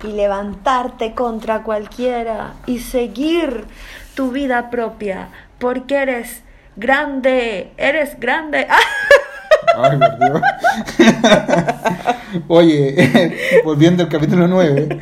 [0.04, 3.64] y levantarte contra cualquiera y seguir
[4.14, 6.44] tu vida propia porque eres
[6.76, 8.68] grande, eres grande.
[8.70, 8.78] ¡Ah!
[9.90, 10.42] Ay, por Dios.
[12.48, 13.34] Oye,
[13.66, 15.00] volviendo al capítulo 9,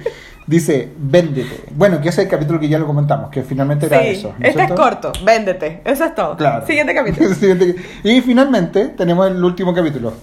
[0.47, 1.63] dice, véndete.
[1.71, 4.33] Bueno, que ese es el capítulo que ya lo comentamos, que finalmente era Sí, eso.
[4.37, 6.35] ¿no este es corto, véndete, eso es todo.
[6.37, 6.65] Claro.
[6.65, 7.33] Siguiente capítulo.
[7.33, 10.13] Siguiente- Y finalmente tenemos el último capítulo.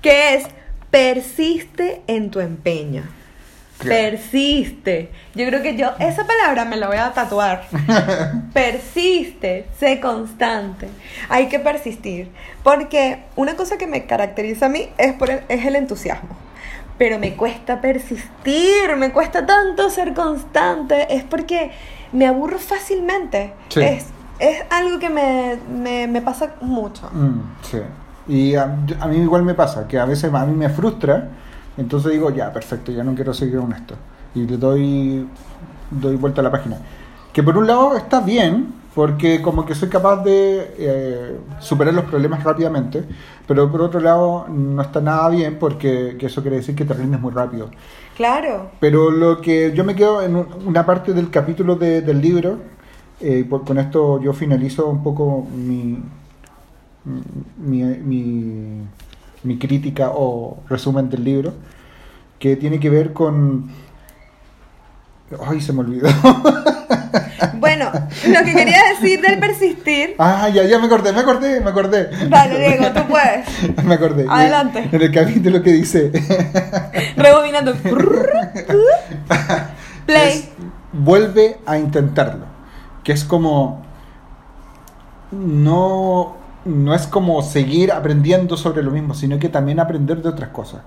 [0.00, 0.44] que es
[0.90, 3.02] persiste en tu empeño.
[3.78, 4.10] Claro.
[4.10, 5.10] Persiste.
[5.36, 7.62] Yo creo que yo esa palabra me la voy a tatuar.
[8.52, 10.88] persiste, sé constante.
[11.28, 12.28] Hay que persistir,
[12.64, 16.36] porque una cosa que me caracteriza a mí es por el, es el entusiasmo.
[16.98, 21.70] Pero me cuesta persistir, me cuesta tanto ser constante, es porque
[22.12, 23.54] me aburro fácilmente.
[23.68, 23.80] Sí.
[23.80, 24.06] Es,
[24.40, 27.08] es algo que me, me, me pasa mucho.
[27.12, 27.78] Mm, sí.
[28.28, 28.64] Y a,
[29.00, 31.28] a mí igual me pasa, que a veces a mí me frustra,
[31.76, 33.94] entonces digo, ya, perfecto, ya no quiero seguir con esto.
[34.34, 35.26] Y le doy,
[35.90, 36.76] doy vuelta a la página.
[37.32, 42.06] Que por un lado está bien, porque como que soy capaz de eh, superar los
[42.06, 43.04] problemas rápidamente,
[43.46, 46.94] pero por otro lado no está nada bien porque que eso quiere decir que te
[46.94, 47.70] rindes muy rápido.
[48.16, 48.72] Claro.
[48.80, 52.58] Pero lo que yo me quedo en un- una parte del capítulo de- del libro,
[53.20, 56.02] eh, por- con esto yo finalizo un poco mi,
[57.56, 58.82] mi, mi,
[59.44, 61.52] mi crítica o resumen del libro,
[62.40, 63.70] que tiene que ver con...
[65.46, 66.08] Ay, se me olvidó.
[67.54, 70.14] Bueno, lo que quería decir del persistir.
[70.18, 72.10] Ah, ya, ya me acordé, me acordé, me acordé.
[72.28, 73.46] Dale, Diego, tú puedes.
[73.84, 74.26] Me acordé.
[74.28, 74.88] Adelante.
[74.90, 76.10] En el capítulo que dice.
[77.16, 77.74] Rebobinando.
[80.06, 80.38] Play.
[80.38, 80.48] es,
[80.92, 82.46] vuelve a intentarlo.
[83.04, 83.84] Que es como.
[85.30, 86.36] No.
[86.64, 90.82] No es como seguir aprendiendo sobre lo mismo, sino que también aprender de otras cosas.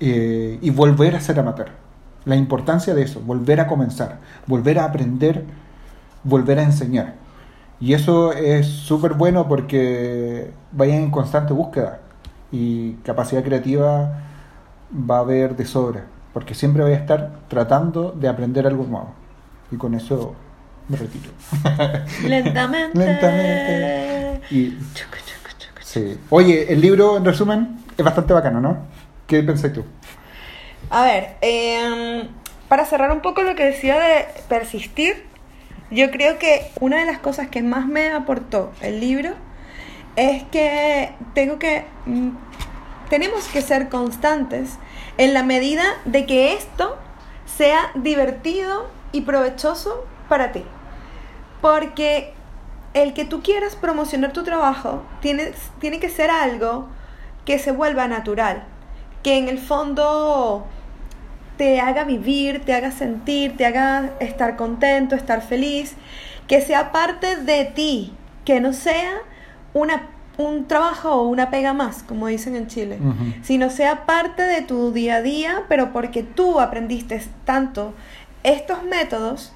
[0.00, 1.85] Eh, y volver a ser amateur.
[2.26, 5.44] La importancia de eso, volver a comenzar, volver a aprender,
[6.22, 7.14] volver a enseñar.
[7.80, 12.00] Y eso es súper bueno porque vayan en constante búsqueda
[12.52, 14.22] y capacidad creativa
[14.92, 19.14] va a haber de sobra, porque siempre voy a estar tratando de aprender algo nuevo.
[19.70, 20.34] Y con eso
[20.88, 21.30] me retiro.
[22.26, 22.98] Lentamente.
[22.98, 24.40] Lentamente.
[24.50, 24.78] Y,
[25.80, 26.18] sí.
[26.30, 28.76] Oye, el libro, en resumen, es bastante bacano, ¿no?
[29.26, 29.84] ¿Qué pensás tú?
[30.90, 32.28] A ver, em,
[32.68, 35.24] para cerrar un poco lo que decía de persistir,
[35.90, 39.30] yo creo que una de las cosas que más me aportó el libro
[40.16, 42.30] es que tengo que mm,
[43.08, 44.78] tenemos que ser constantes
[45.18, 46.96] en la medida de que esto
[47.44, 50.64] sea divertido y provechoso para ti.
[51.60, 52.32] Porque
[52.94, 56.88] el que tú quieras promocionar tu trabajo tiene, tiene que ser algo
[57.44, 58.64] que se vuelva natural,
[59.26, 60.64] que en el fondo
[61.56, 65.96] te haga vivir, te haga sentir, te haga estar contento, estar feliz,
[66.46, 68.14] que sea parte de ti,
[68.44, 69.14] que no sea
[69.74, 73.34] una, un trabajo o una pega más, como dicen en Chile, Ujú.
[73.42, 77.94] sino sea parte de tu día a día, pero porque tú aprendiste tanto
[78.44, 79.52] estos métodos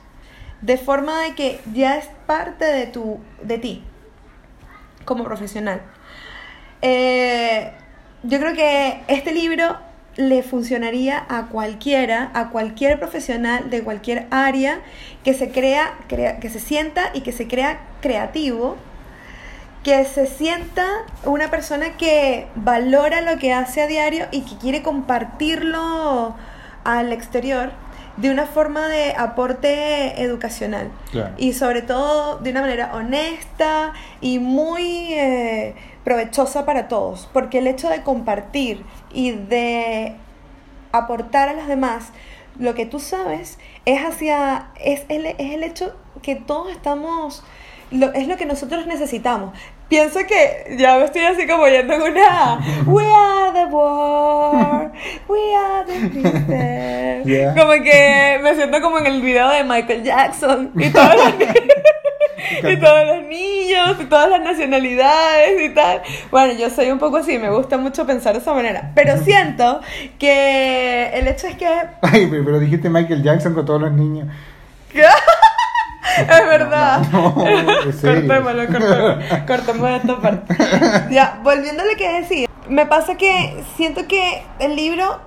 [0.63, 3.85] de forma de que ya es parte de, tu, de ti
[5.05, 5.81] como profesional.
[6.83, 7.71] Eh,
[8.23, 9.77] yo creo que este libro
[10.17, 14.81] le funcionaría a cualquiera, a cualquier profesional de cualquier área
[15.25, 18.77] que se crea, crea- que se sienta y que se crea creativo,
[19.85, 20.87] que se sienta
[21.25, 26.35] una persona que valora lo que hace a diario y que quiere compartirlo
[26.85, 27.71] al exterior
[28.19, 31.33] de una forma de aporte educacional Claro.
[31.39, 35.75] y sobre todo de una manera honesta y muy eh,
[36.05, 40.17] provechosa para todos, porque el hecho de compartir y de
[40.93, 42.11] aportar a los demás
[42.59, 47.43] lo que tú sabes es hacia es el, es el hecho que todos estamos
[47.91, 49.57] lo, es lo que nosotros necesitamos.
[49.91, 54.93] Pienso que ya me estoy así como yendo en una We are the world,
[55.29, 57.27] we are the princess.
[57.27, 57.55] Yeah.
[57.55, 61.35] Como que me siento como en el video de Michael Jackson y todos los,
[62.73, 66.03] y todos los niños y todas las nacionalidades y tal.
[66.31, 68.93] Bueno, yo soy un poco así, me gusta mucho pensar de esa manera.
[68.95, 69.81] Pero siento
[70.19, 74.29] que el hecho es que Ay, pero pero dijiste Michael Jackson con todos los niños.
[76.19, 77.03] es verdad.
[77.13, 77.35] No.
[77.35, 79.19] Cortémoslo, cortémoslo.
[79.47, 80.57] Cortemos esta parte.
[81.11, 82.49] Ya, volviendo a lo que decía.
[82.69, 85.21] Me pasa que siento que el libro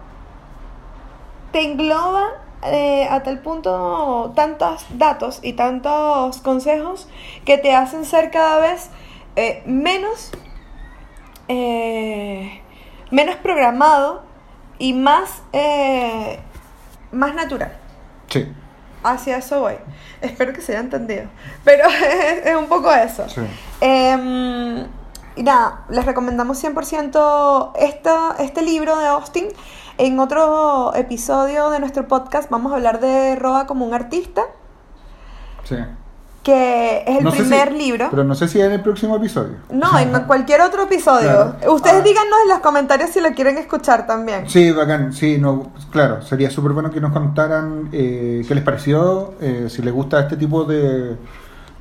[1.52, 2.24] te engloba
[2.66, 7.10] eh, a tal punto tantos datos y tantos consejos
[7.46, 8.90] que te hacen ser cada vez
[9.36, 10.32] eh, menos,
[11.48, 12.62] eh,
[13.12, 14.24] menos programado
[14.78, 16.40] y más, eh,
[17.12, 17.76] más natural.
[18.28, 18.48] Sí,
[19.04, 19.76] Hacia eso voy.
[20.22, 21.26] Espero que se haya entendido.
[21.64, 23.28] Pero es, es un poco eso.
[23.30, 23.42] sí.
[23.82, 24.86] Em,
[25.36, 29.48] y nada, les recomendamos 100% esta, este libro de Austin.
[29.98, 34.44] En otro episodio de nuestro podcast vamos a hablar de Roa como un artista,
[35.64, 35.78] sí.
[36.44, 38.08] Que es el No primer si- libro.
[38.12, 39.56] Pero no sé si en el próximo episodio.
[39.72, 41.54] No, en cualquier otro episodio.
[41.58, 41.74] Claro.
[41.74, 42.04] Ustedes Ah.
[42.04, 44.50] díganos en los comentarios si lo quieren escuchar también.
[44.50, 49.36] Sí, bacán, sí, no, claro, sería súper bueno que nos contaran eh, qué les pareció,
[49.40, 51.16] eh, si les gusta este tipo de,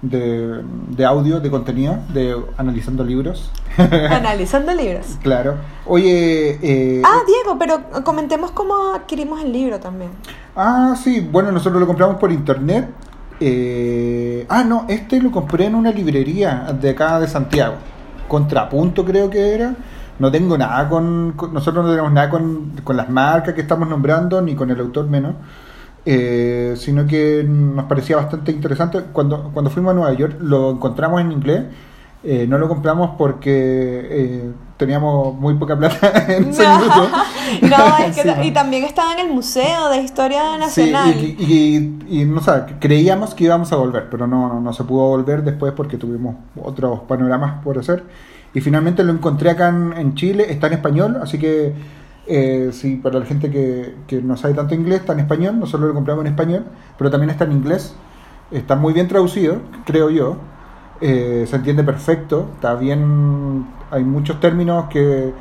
[0.00, 3.50] de, de audio, de contenido, de analizando libros.
[3.78, 5.06] Analizando libros.
[5.22, 5.54] claro.
[5.86, 10.10] Oye, eh, Ah, Diego, pero comentemos cómo adquirimos el libro también.
[10.54, 12.88] ah, sí, bueno, nosotros lo compramos por internet.
[13.44, 17.74] Eh, ah, no, este lo compré en una librería de acá de Santiago.
[18.28, 19.74] Contrapunto creo que era.
[20.18, 24.40] No tengo nada con, nosotros no tenemos nada con, con las marcas que estamos nombrando,
[24.40, 25.34] ni con el autor menos.
[26.04, 29.00] eh, sino que nos parecía bastante interesante.
[29.12, 31.64] Cuando, cuando fuimos a Nueva York lo encontramos en inglés.
[32.24, 33.50] Eh, no lo compramos porque
[34.10, 37.10] eh, teníamos muy poca plata en ese No, minuto.
[37.62, 38.44] no, es que Encima.
[38.44, 41.14] y también estaba en el Museo de Historia Sí, Nacional.
[41.18, 41.36] y,
[42.08, 45.08] y- y, no sé, creíamos que íbamos a volver, pero no, no, no se pudo
[45.08, 48.04] volver después porque tuvimos otros panoramas por hacer.
[48.54, 51.74] Y finalmente lo encontré acá en, en Chile, está en español, así que
[52.26, 55.88] eh, sí, para la gente que, que no sabe tanto inglés, está en español, nosotros
[55.88, 56.64] lo compramos en español,
[56.98, 57.94] pero también está en inglés.
[58.50, 59.56] Está muy bien traducido,
[59.86, 60.36] creo yo.
[61.04, 62.48] Eh, se entiende perfecto.
[62.54, 63.66] Está bien.
[63.90, 65.32] Hay muchos términos que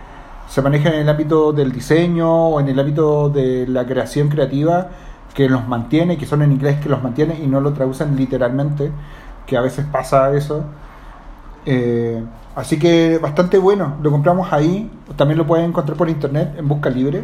[0.50, 4.90] se manejan en el ámbito del diseño o en el ámbito de la creación creativa
[5.36, 8.92] que los mantiene, que son en inglés que los mantiene y no lo traducen literalmente,
[9.46, 10.66] que a veces pasa eso.
[11.66, 12.24] Eh,
[12.56, 16.90] así que bastante bueno, lo compramos ahí, también lo pueden encontrar por internet en Busca
[16.90, 17.24] Libre.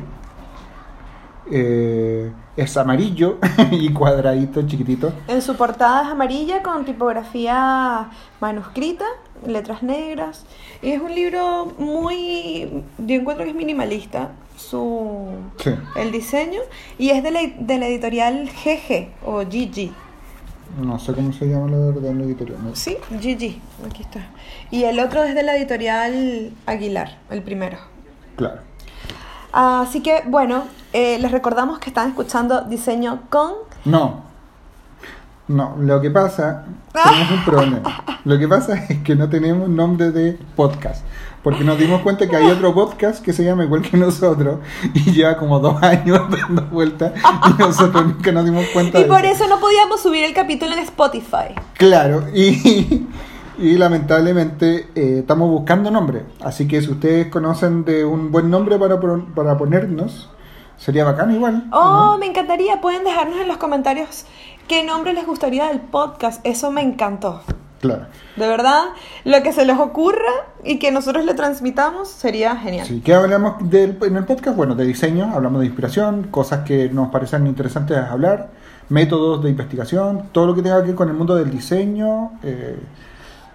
[1.51, 3.37] Eh, es amarillo
[3.71, 5.13] y cuadradito, chiquitito.
[5.27, 8.09] En su portada es amarilla con tipografía
[8.41, 9.05] manuscrita,
[9.45, 10.45] letras negras.
[10.81, 15.27] Y es un libro muy, yo encuentro que es minimalista su
[15.57, 15.71] Sí.
[15.95, 16.61] el diseño
[16.97, 19.91] y es de la, de la editorial GG o GG.
[20.81, 22.57] No sé cómo se llama la verdad en la editorial.
[22.63, 22.75] ¿no?
[22.75, 24.27] Sí, GG, aquí está.
[24.71, 27.77] Y el otro es de la editorial Aguilar, el primero.
[28.35, 28.61] Claro.
[29.58, 33.53] Así que bueno, eh, les recordamos que están escuchando Diseño con...
[33.86, 34.22] No.
[35.47, 38.03] No, lo que pasa, tenemos un problema.
[38.26, 41.03] Lo que pasa es que no tenemos nombre de podcast.
[41.41, 44.60] Porque nos dimos cuenta que hay otro podcast que se llama igual que nosotros
[44.93, 49.08] y lleva como dos años dando vueltas y nosotros nunca nos dimos cuenta Y de
[49.08, 51.55] por eso no podíamos subir el capítulo en Spotify.
[51.78, 53.08] Claro, y,
[53.58, 56.24] y lamentablemente eh, estamos buscando nombre.
[56.41, 60.30] Así que si ustedes conocen de un buen nombre para, para ponernos,
[60.78, 61.68] sería bacán igual.
[61.72, 62.18] Oh, ¿no?
[62.18, 62.80] me encantaría.
[62.82, 64.26] Pueden dejarnos en los comentarios
[64.68, 66.45] qué nombre les gustaría del podcast.
[66.45, 67.41] Eso me encantó.
[67.82, 68.08] Claro.
[68.36, 68.86] De verdad,
[69.24, 70.32] lo que se les ocurra
[70.64, 72.88] y que nosotros le transmitamos sería genial.
[72.88, 74.58] Sí, ¿qué hablamos del, en el podcast?
[74.58, 78.49] Bueno, de diseño, hablamos de inspiración, cosas que nos parecen interesantes hablar,
[78.89, 82.80] métodos de investigación, todo lo que tenga que ver con el mundo del diseño eh,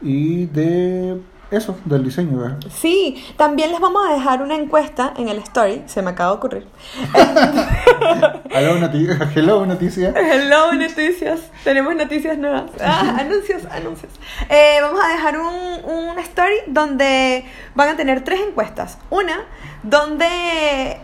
[0.03, 2.39] y de eso, del diseño.
[2.39, 2.59] ¿verdad?
[2.71, 6.37] Sí, también les vamos a dejar una encuesta en el story, se me acaba de
[6.37, 6.67] ocurrir.
[8.51, 10.13] Hello, noti- hello, noticia.
[10.17, 11.41] Hello, noticias.
[11.65, 12.65] Tenemos noticias nuevas.
[12.83, 14.13] Ah, anuncios, anuncios.
[14.51, 17.45] Eh, vamos a dejar un, un story donde
[17.75, 18.99] van a tener tres encuestas.
[19.11, 19.41] Una,
[19.83, 20.27] donde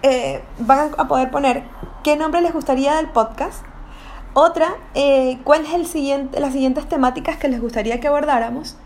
[0.03, 1.63] eh, van a poder poner
[2.05, 3.65] qué nombre les gustaría del podcast.
[4.35, 8.77] Otra, eh, cuál es el siguiente, las siguientes temáticas que les gustaría que abordáramos.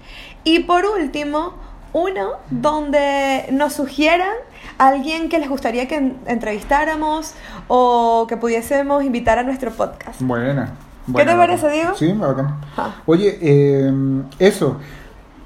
[0.45, 1.55] Y por último,
[1.93, 4.33] uno donde nos sugieran
[4.79, 7.35] a alguien que les gustaría que en- entrevistáramos
[7.69, 10.21] o que pudiésemos invitar a nuestro podcast.
[10.23, 10.73] Buena.
[11.15, 11.69] ¿Qué te parece.
[11.71, 11.95] Diego?
[11.97, 12.61] Sí, bacán.
[12.77, 12.95] Ah.
[13.07, 13.93] Oye, eh,
[14.39, 14.79] eso.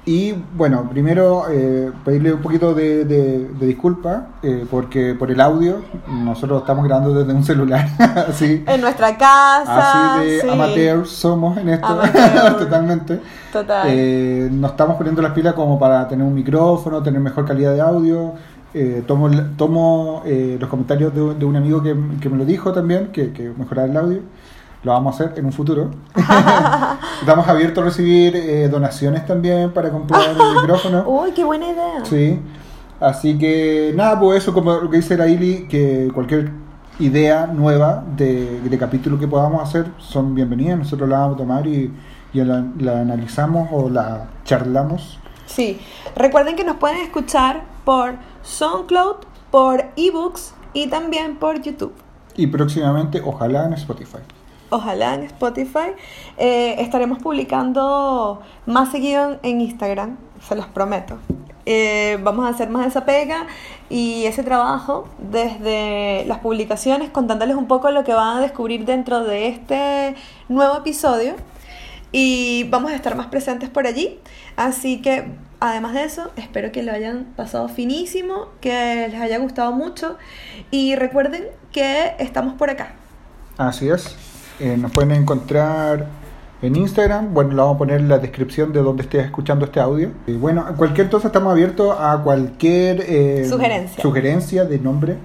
[0.07, 5.41] Y bueno, primero eh, pedirle un poquito de, de- de disculpa eh, porque por el
[5.41, 7.85] audio nosotros estamos grabando desde un celular,
[8.29, 10.15] así, En nuestra casa.
[10.15, 10.49] así de sí.
[10.49, 11.99] amateurs somos en esto,
[12.59, 13.19] totalmente.
[13.51, 13.85] Total.
[13.89, 17.81] Eh, nos estamos poniendo las pilas como para tener un micrófono, tener mejor calidad de
[17.81, 18.31] audio.
[18.73, 22.71] Eh, tomo tomo eh, los comentarios de, de un amigo que, que me lo dijo
[22.71, 24.19] también, que, que mejorar el audio.
[24.83, 25.91] Lo vamos a hacer en un futuro.
[27.19, 31.03] Estamos abiertos a recibir eh, donaciones también para comprar el micrófono.
[31.07, 32.05] Uy, qué buena idea.
[32.05, 32.39] Sí.
[32.99, 36.51] Así que nada, pues eso, como lo que dice la Ili, que cualquier
[36.99, 40.79] idea nueva de, de capítulo que podamos hacer son bienvenidas.
[40.79, 41.93] Nosotros la vamos a tomar y,
[42.33, 45.19] y la, la analizamos o la charlamos.
[45.47, 45.79] Sí.
[46.15, 49.17] Recuerden que nos pueden escuchar por SoundCloud,
[49.51, 51.93] por eBooks y también por YouTube.
[52.35, 54.19] Y próximamente, ojalá en Spotify.
[54.69, 55.91] Ojalá en Spotify.
[56.37, 61.17] Eh, estaremos publicando más seguido en- Instagram, se los prometo.
[61.65, 63.45] Eh, vamos a hacer más esa pega
[63.89, 69.23] y ese trabajo desde las publicaciones, contándoles un poco lo que van a descubrir dentro
[69.23, 70.15] de este
[70.49, 71.33] nuevo episodio.
[72.13, 74.19] Y vamos a estar más presentes por allí.
[74.55, 75.27] Así que,
[75.59, 80.17] además de eso, espero que lo hayan pasado finísimo, que les haya gustado mucho.
[80.71, 81.43] Y recuerden
[81.73, 82.93] que estamos por acá.
[83.57, 84.15] Así es.
[84.59, 86.07] Eh, nos pueden encontrar
[86.61, 87.33] en Instagram.
[87.33, 90.11] Bueno, lo vamos a poner en la descripción de donde estés escuchando este audio.
[90.25, 94.01] Y bueno, cualquier cosa estamos abiertos a cualquier eh, Sugerencia.
[94.01, 95.15] sugerencia de nombre.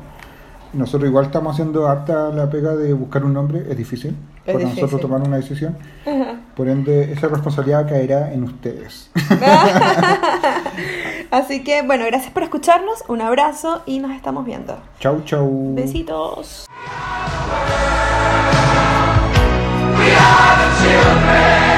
[0.75, 3.63] Nosotros igual estamos haciendo harta la pega de buscar un nombre.
[3.69, 4.17] Es difícil
[4.47, 4.81] Es para difícil.
[4.83, 5.77] nosotros tomar una decisión.
[6.57, 9.11] Por ende, esa responsabilidad caerá en ustedes.
[11.31, 14.77] Así que, bueno, gracias por escucharnos, un abrazo y nos estamos viendo.
[14.99, 15.75] chau, chau.
[15.75, 16.67] Besitos.
[20.03, 21.72] We are the children.